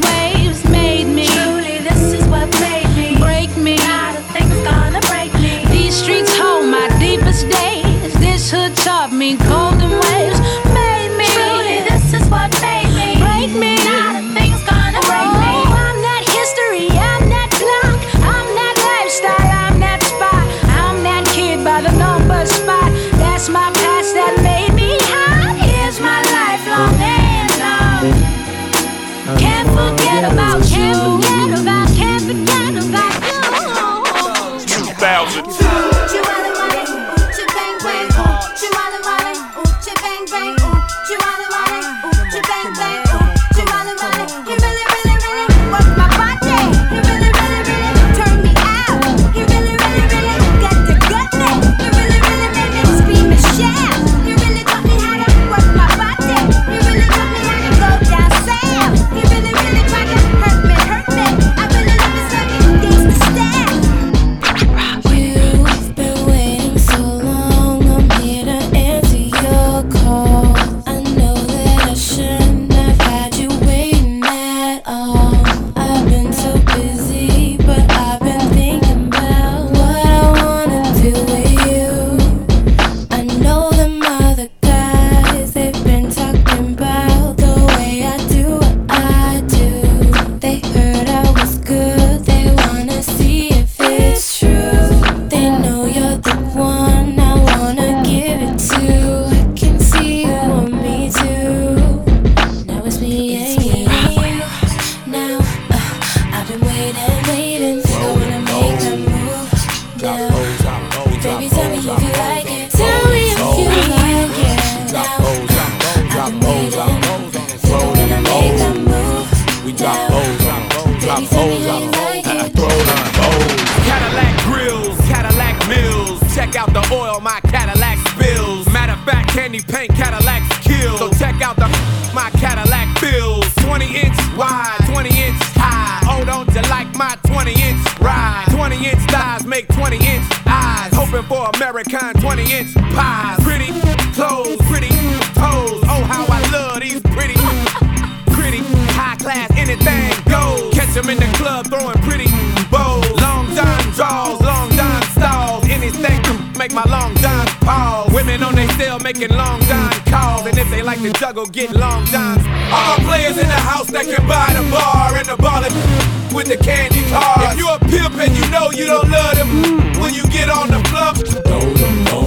[166.56, 167.52] the candy car.
[167.52, 170.68] If you a pimp and you know you don't love them when you get on
[170.68, 171.12] the floor.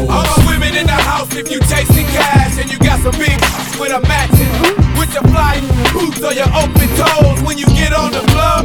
[0.10, 3.38] All my women in the house, if you chasing cash and you got some big
[3.80, 4.50] with a matching.
[4.98, 5.60] With your fly
[5.94, 8.58] boots or your open toes when you get on the floor.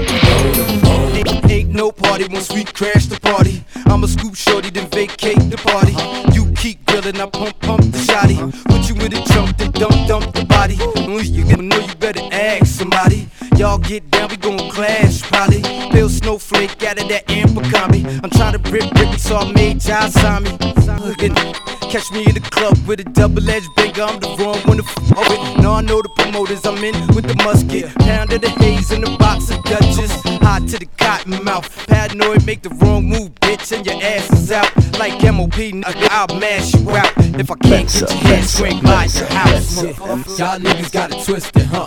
[1.14, 3.64] Ain't, ain't no party once we crash the party.
[3.86, 5.94] I'ma scoop shorty, then vacate the party.
[6.34, 8.36] You keep grilling, I pump, pump the shotty.
[8.64, 10.76] Put you in the trunk, then dump, dump the body.
[11.06, 13.28] When you gonna know you better ask somebody.
[13.56, 15.62] Y'all get down, we gon' clash probably.
[15.92, 18.04] Bill Snowflake out of that amber combi.
[18.22, 20.10] I'm trying to rip, rip, so I made John.
[21.04, 21.34] Looking,
[21.90, 24.02] catch me in the club with a double edged banger.
[24.02, 25.62] I'm the wrong one to f with.
[25.62, 27.94] Now I know the promoters, I'm in with the musket.
[28.00, 30.12] Pound of the haze in the box of Dutchess.
[30.42, 31.86] Hot to the cotton mouth.
[31.86, 34.70] Paranoid, make the wrong move, bitch, and your ass is out.
[34.98, 35.58] Like MOP,
[36.10, 37.12] I'll mash you out.
[37.38, 39.82] If I can't get your head straight by your house.
[40.38, 41.84] Y'all niggas got it twisted, huh?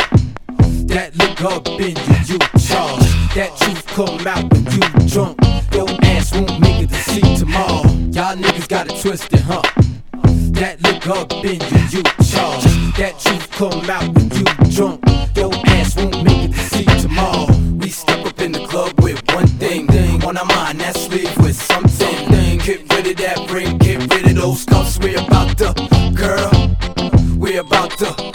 [0.88, 3.06] That look up in you, you charge.
[3.36, 5.40] That truth come out when you drunk.
[5.74, 7.84] Your ass won't make it to see tomorrow.
[8.12, 9.62] Y'all niggas got it twisted, huh?
[10.60, 12.64] That look up in you, you charge.
[12.98, 14.46] That truth come out when you
[14.76, 15.04] drunk.
[15.36, 17.46] Your ass won't make it to see tomorrow.
[17.78, 20.80] We step up in the club with one thing, thing on our mind.
[20.80, 22.16] That's leave with something.
[22.30, 22.58] Thing.
[22.60, 24.98] Get rid of that ring, get rid of those cuffs.
[25.00, 25.74] We about to,
[26.16, 26.52] girl.
[27.38, 28.34] We about to,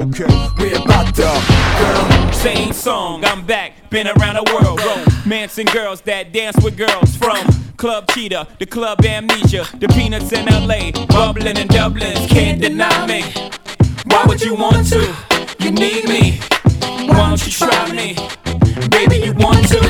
[0.00, 0.24] Okay.
[0.58, 1.28] We about to,
[1.78, 2.32] girl.
[2.32, 4.80] Same song, I'm back, been around the world.
[4.80, 7.46] Romance and girls that dance with girls from
[7.76, 13.24] Club Cheetah, the Club Amnesia, the Peanuts in LA, bubbling in Dublin, can't deny me.
[14.06, 15.14] Why would you want to?
[15.58, 16.40] You need me.
[17.06, 18.16] Why don't you try me?
[18.88, 19.80] Baby, you want to?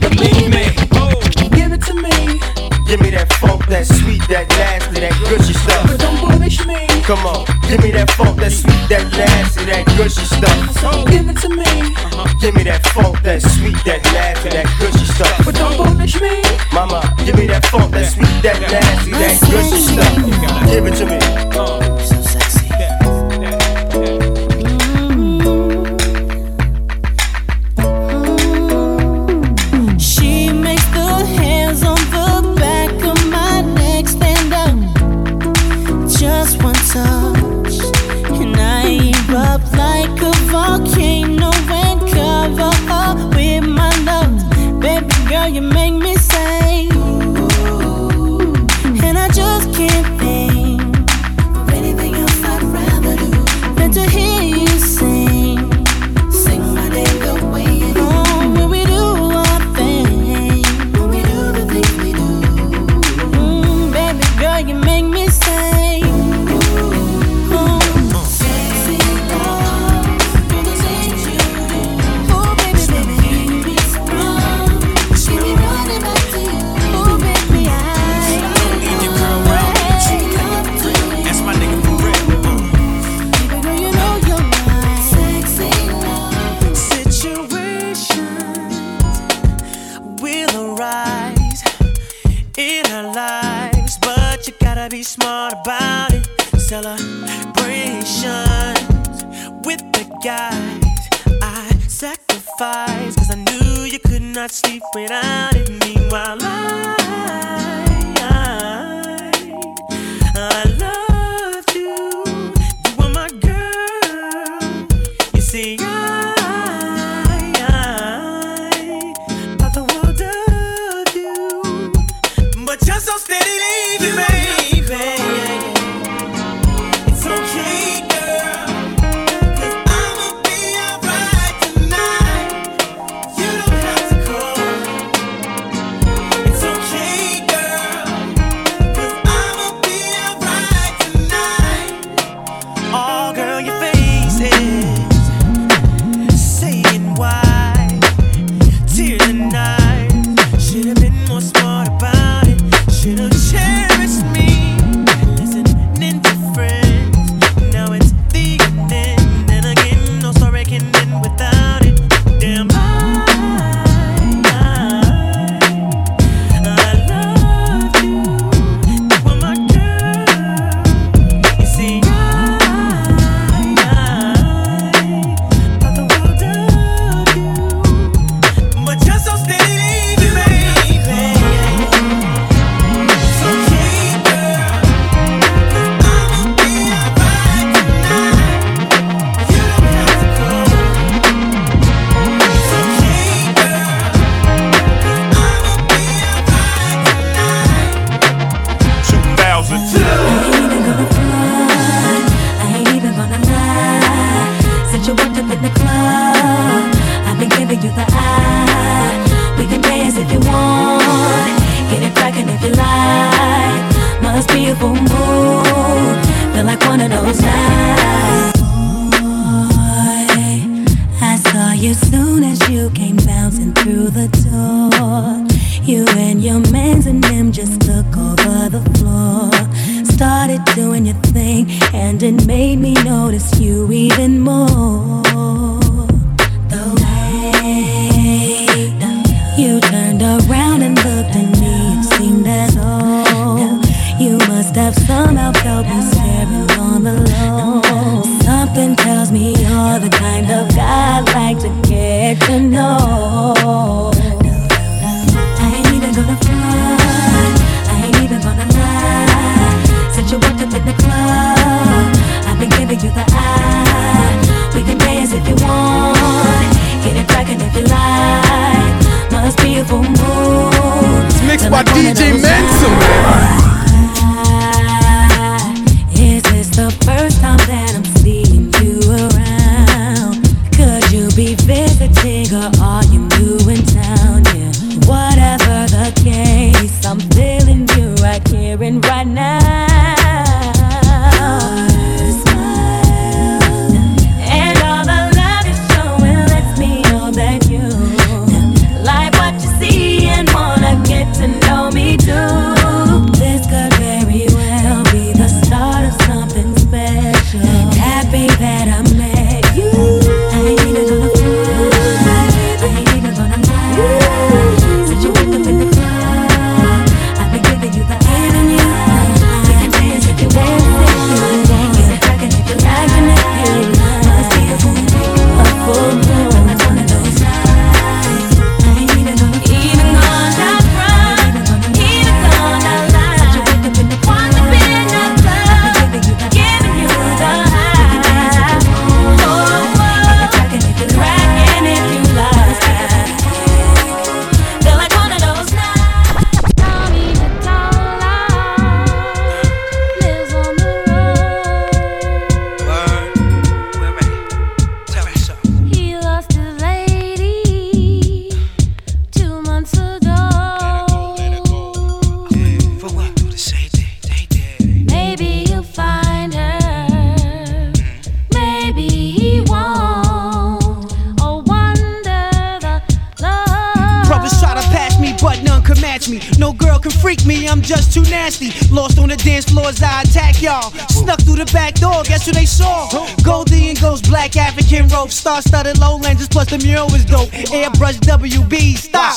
[0.00, 0.72] Believe me.
[0.92, 1.20] Oh,
[1.52, 2.40] give it to me.
[2.86, 5.86] Give me that funk, that sweet, that nasty, that gushy stuff.
[5.86, 6.86] But don't punish me.
[7.04, 10.58] Come on, give me that funk, that sweet, that nasty, that gushy stuff.
[10.82, 11.94] So give it to me.
[12.10, 12.26] Uh-huh.
[12.40, 15.44] Give me that funk, that sweet, that nasty, that gushy stuff.
[15.44, 16.42] But don't punish me.
[16.72, 20.66] Mama, give me that funk, that sweet, that nasty, that gushy stuff.
[20.66, 21.49] Give it to me.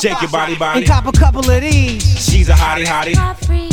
[0.04, 0.80] Shake your body, body.
[0.80, 2.02] And cop a couple of these.
[2.22, 3.63] She's a hottie, hottie.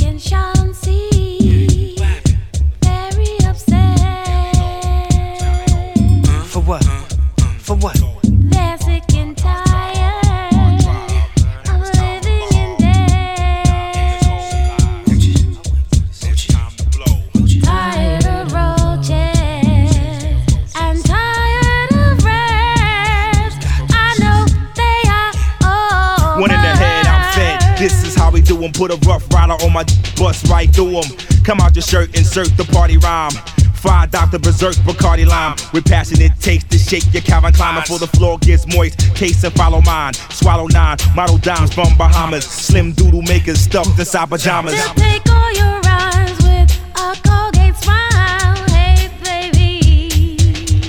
[28.82, 29.84] Put a rough rider on my
[30.18, 31.04] bus right through him.
[31.44, 33.30] Come out your shirt, insert the party rhyme.
[33.76, 34.40] Fire Dr.
[34.40, 35.56] Berserk Bacardi Lime.
[35.72, 37.82] With passion it takes to shake your Calvin Climber.
[37.82, 40.16] Before the floor gets moist, case and follow mine.
[40.32, 42.44] Swallow nine, model dimes from Bahamas.
[42.44, 44.74] Slim doodle makers stuffed inside pajamas.
[44.96, 48.56] Take all your rhymes with a Colgate smile.
[48.72, 50.38] Hey, baby.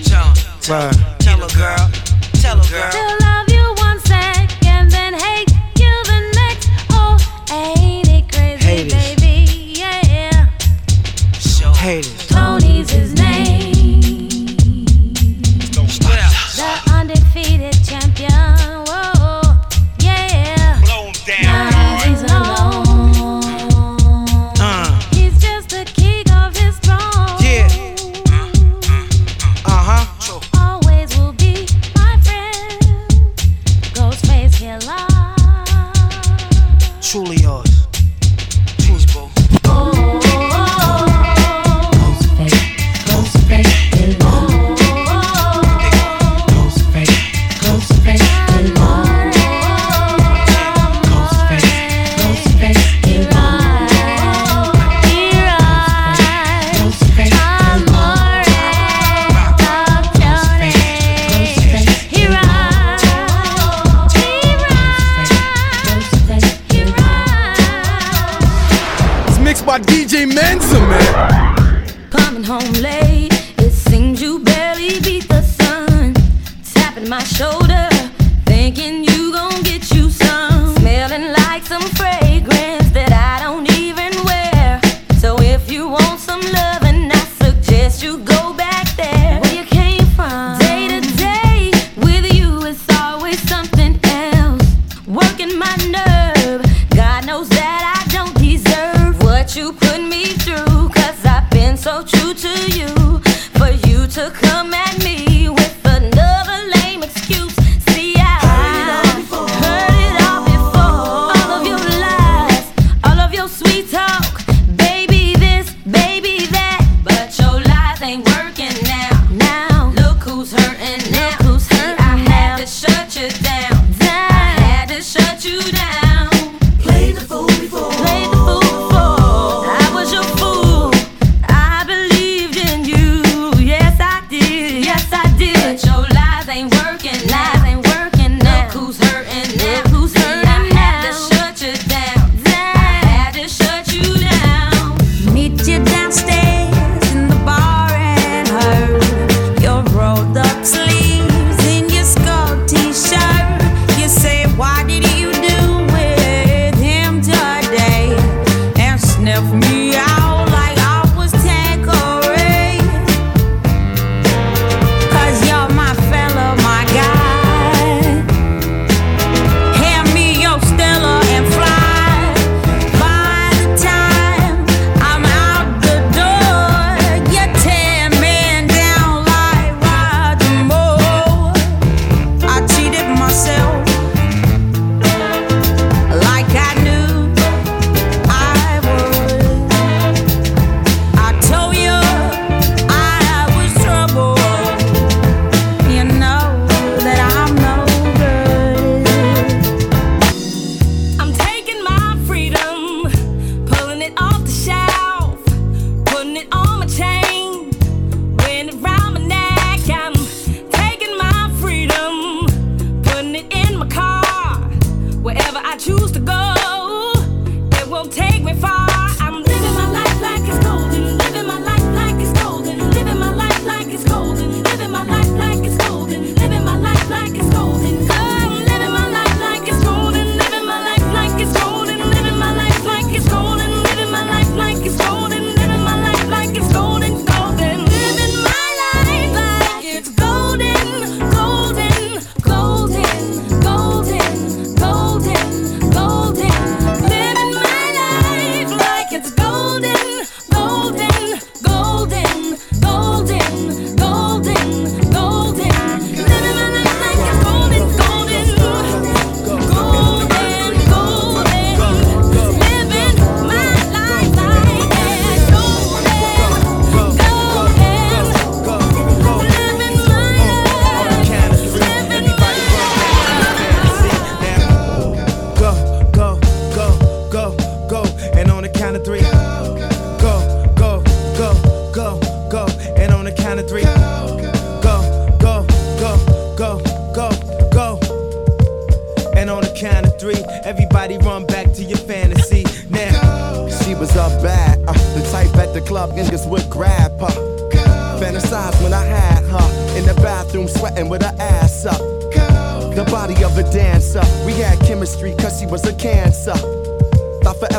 [0.02, 0.32] Tell,
[0.62, 1.90] tell, tell, tell a girl.
[2.40, 3.01] Tell a girl.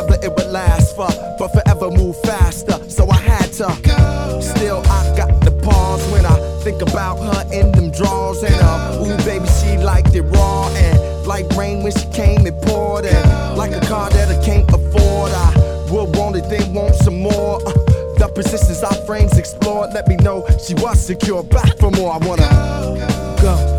[0.08, 2.78] But it would last for, but forever move faster.
[2.88, 4.40] So I had to go.
[4.40, 8.42] Still, I got the pause when I think about her in them drawers.
[8.42, 10.68] And uh, ooh, baby, she liked it raw.
[10.68, 13.06] And like rain when she came, and poured.
[13.06, 17.20] And like a car that I can't afford, I would want it, then want some
[17.20, 17.60] more.
[17.66, 17.72] Uh,
[18.18, 21.42] the positions our frames explored, let me know she was secure.
[21.42, 22.48] Back for more, I wanna
[23.40, 23.42] go.
[23.42, 23.73] go.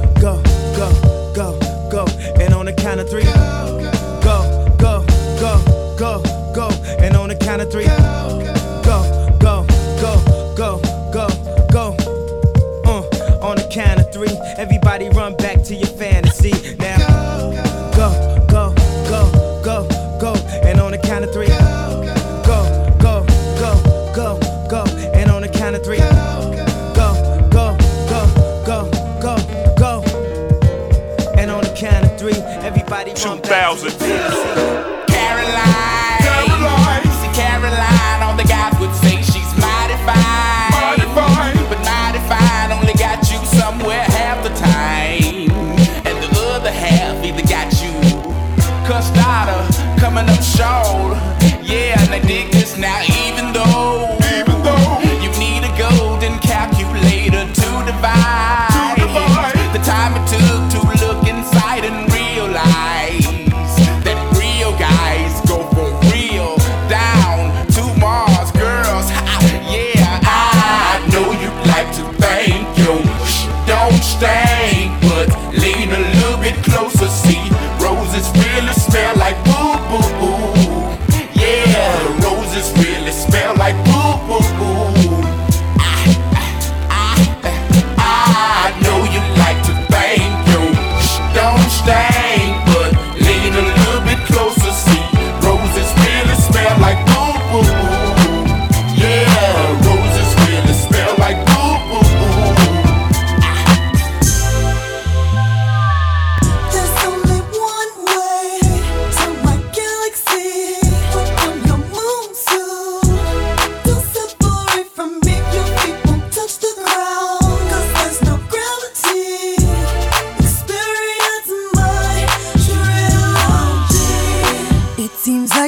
[33.76, 34.25] thousand.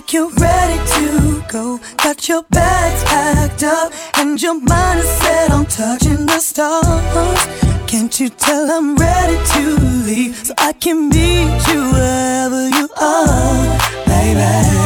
[0.07, 1.79] like you're ready to go.
[1.97, 7.47] Got your bags packed up and your mind is set on touching the stars.
[7.87, 14.05] Can't you tell I'm ready to leave so I can meet you wherever you are,
[14.05, 14.76] baby?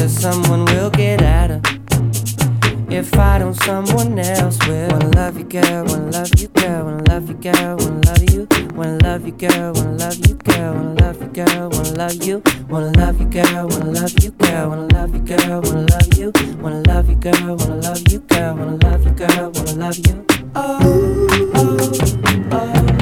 [0.00, 1.60] Cause someone will get at her.
[2.88, 4.88] If I don't, someone else will.
[4.88, 8.48] Wanna love you, girl, wanna love you, girl, wanna love you, girl, wanna love you.
[8.74, 12.42] Wanna love you, girl, wanna love you, girl, wanna love you, girl, wanna love you.
[12.70, 16.32] Wanna love you, girl, wanna love you, girl, wanna love you, girl, wanna love you.
[16.62, 20.24] Wanna love you, girl, wanna love you, girl, wanna love you, girl, wanna love you.
[20.54, 22.99] Oh, oh, oh.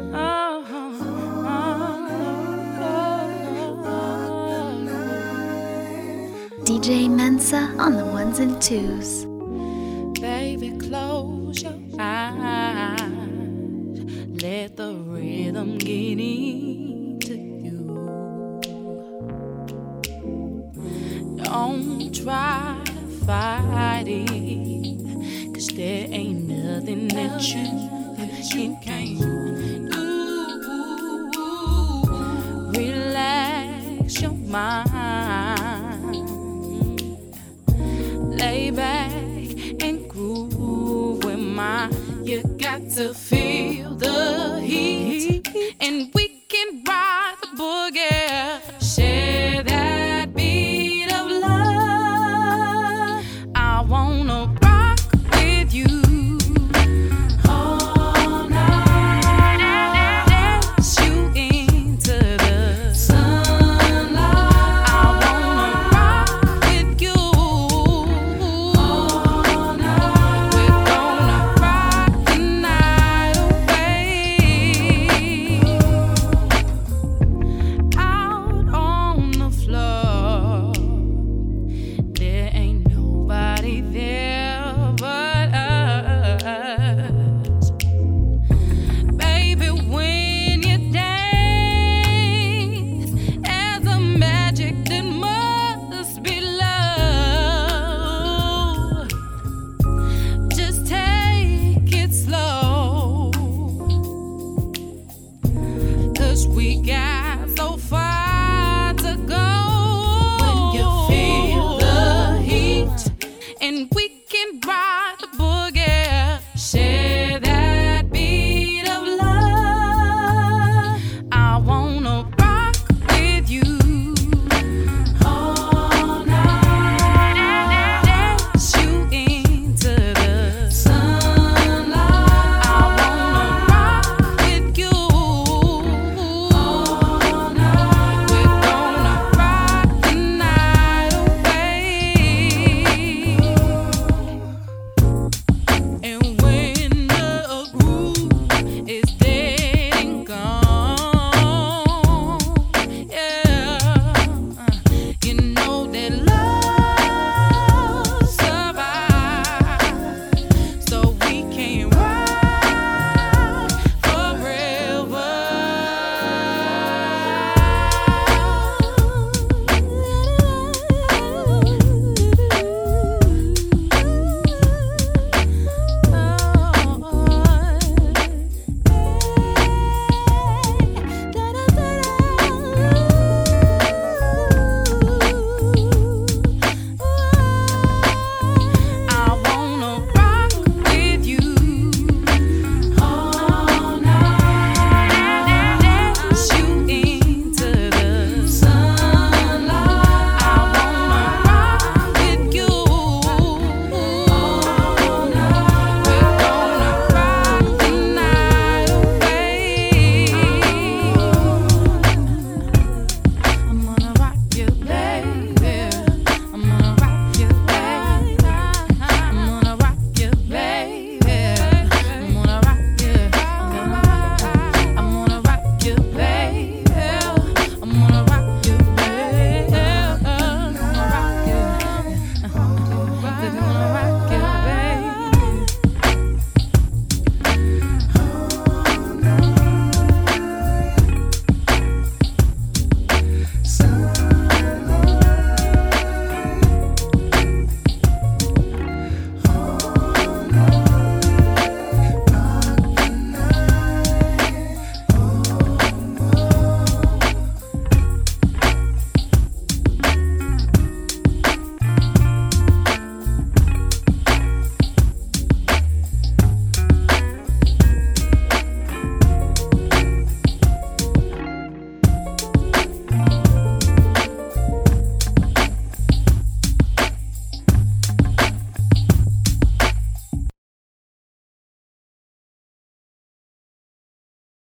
[0.00, 0.94] Oh, oh,
[6.54, 9.27] oh, DJ Mensa on the ones and twos.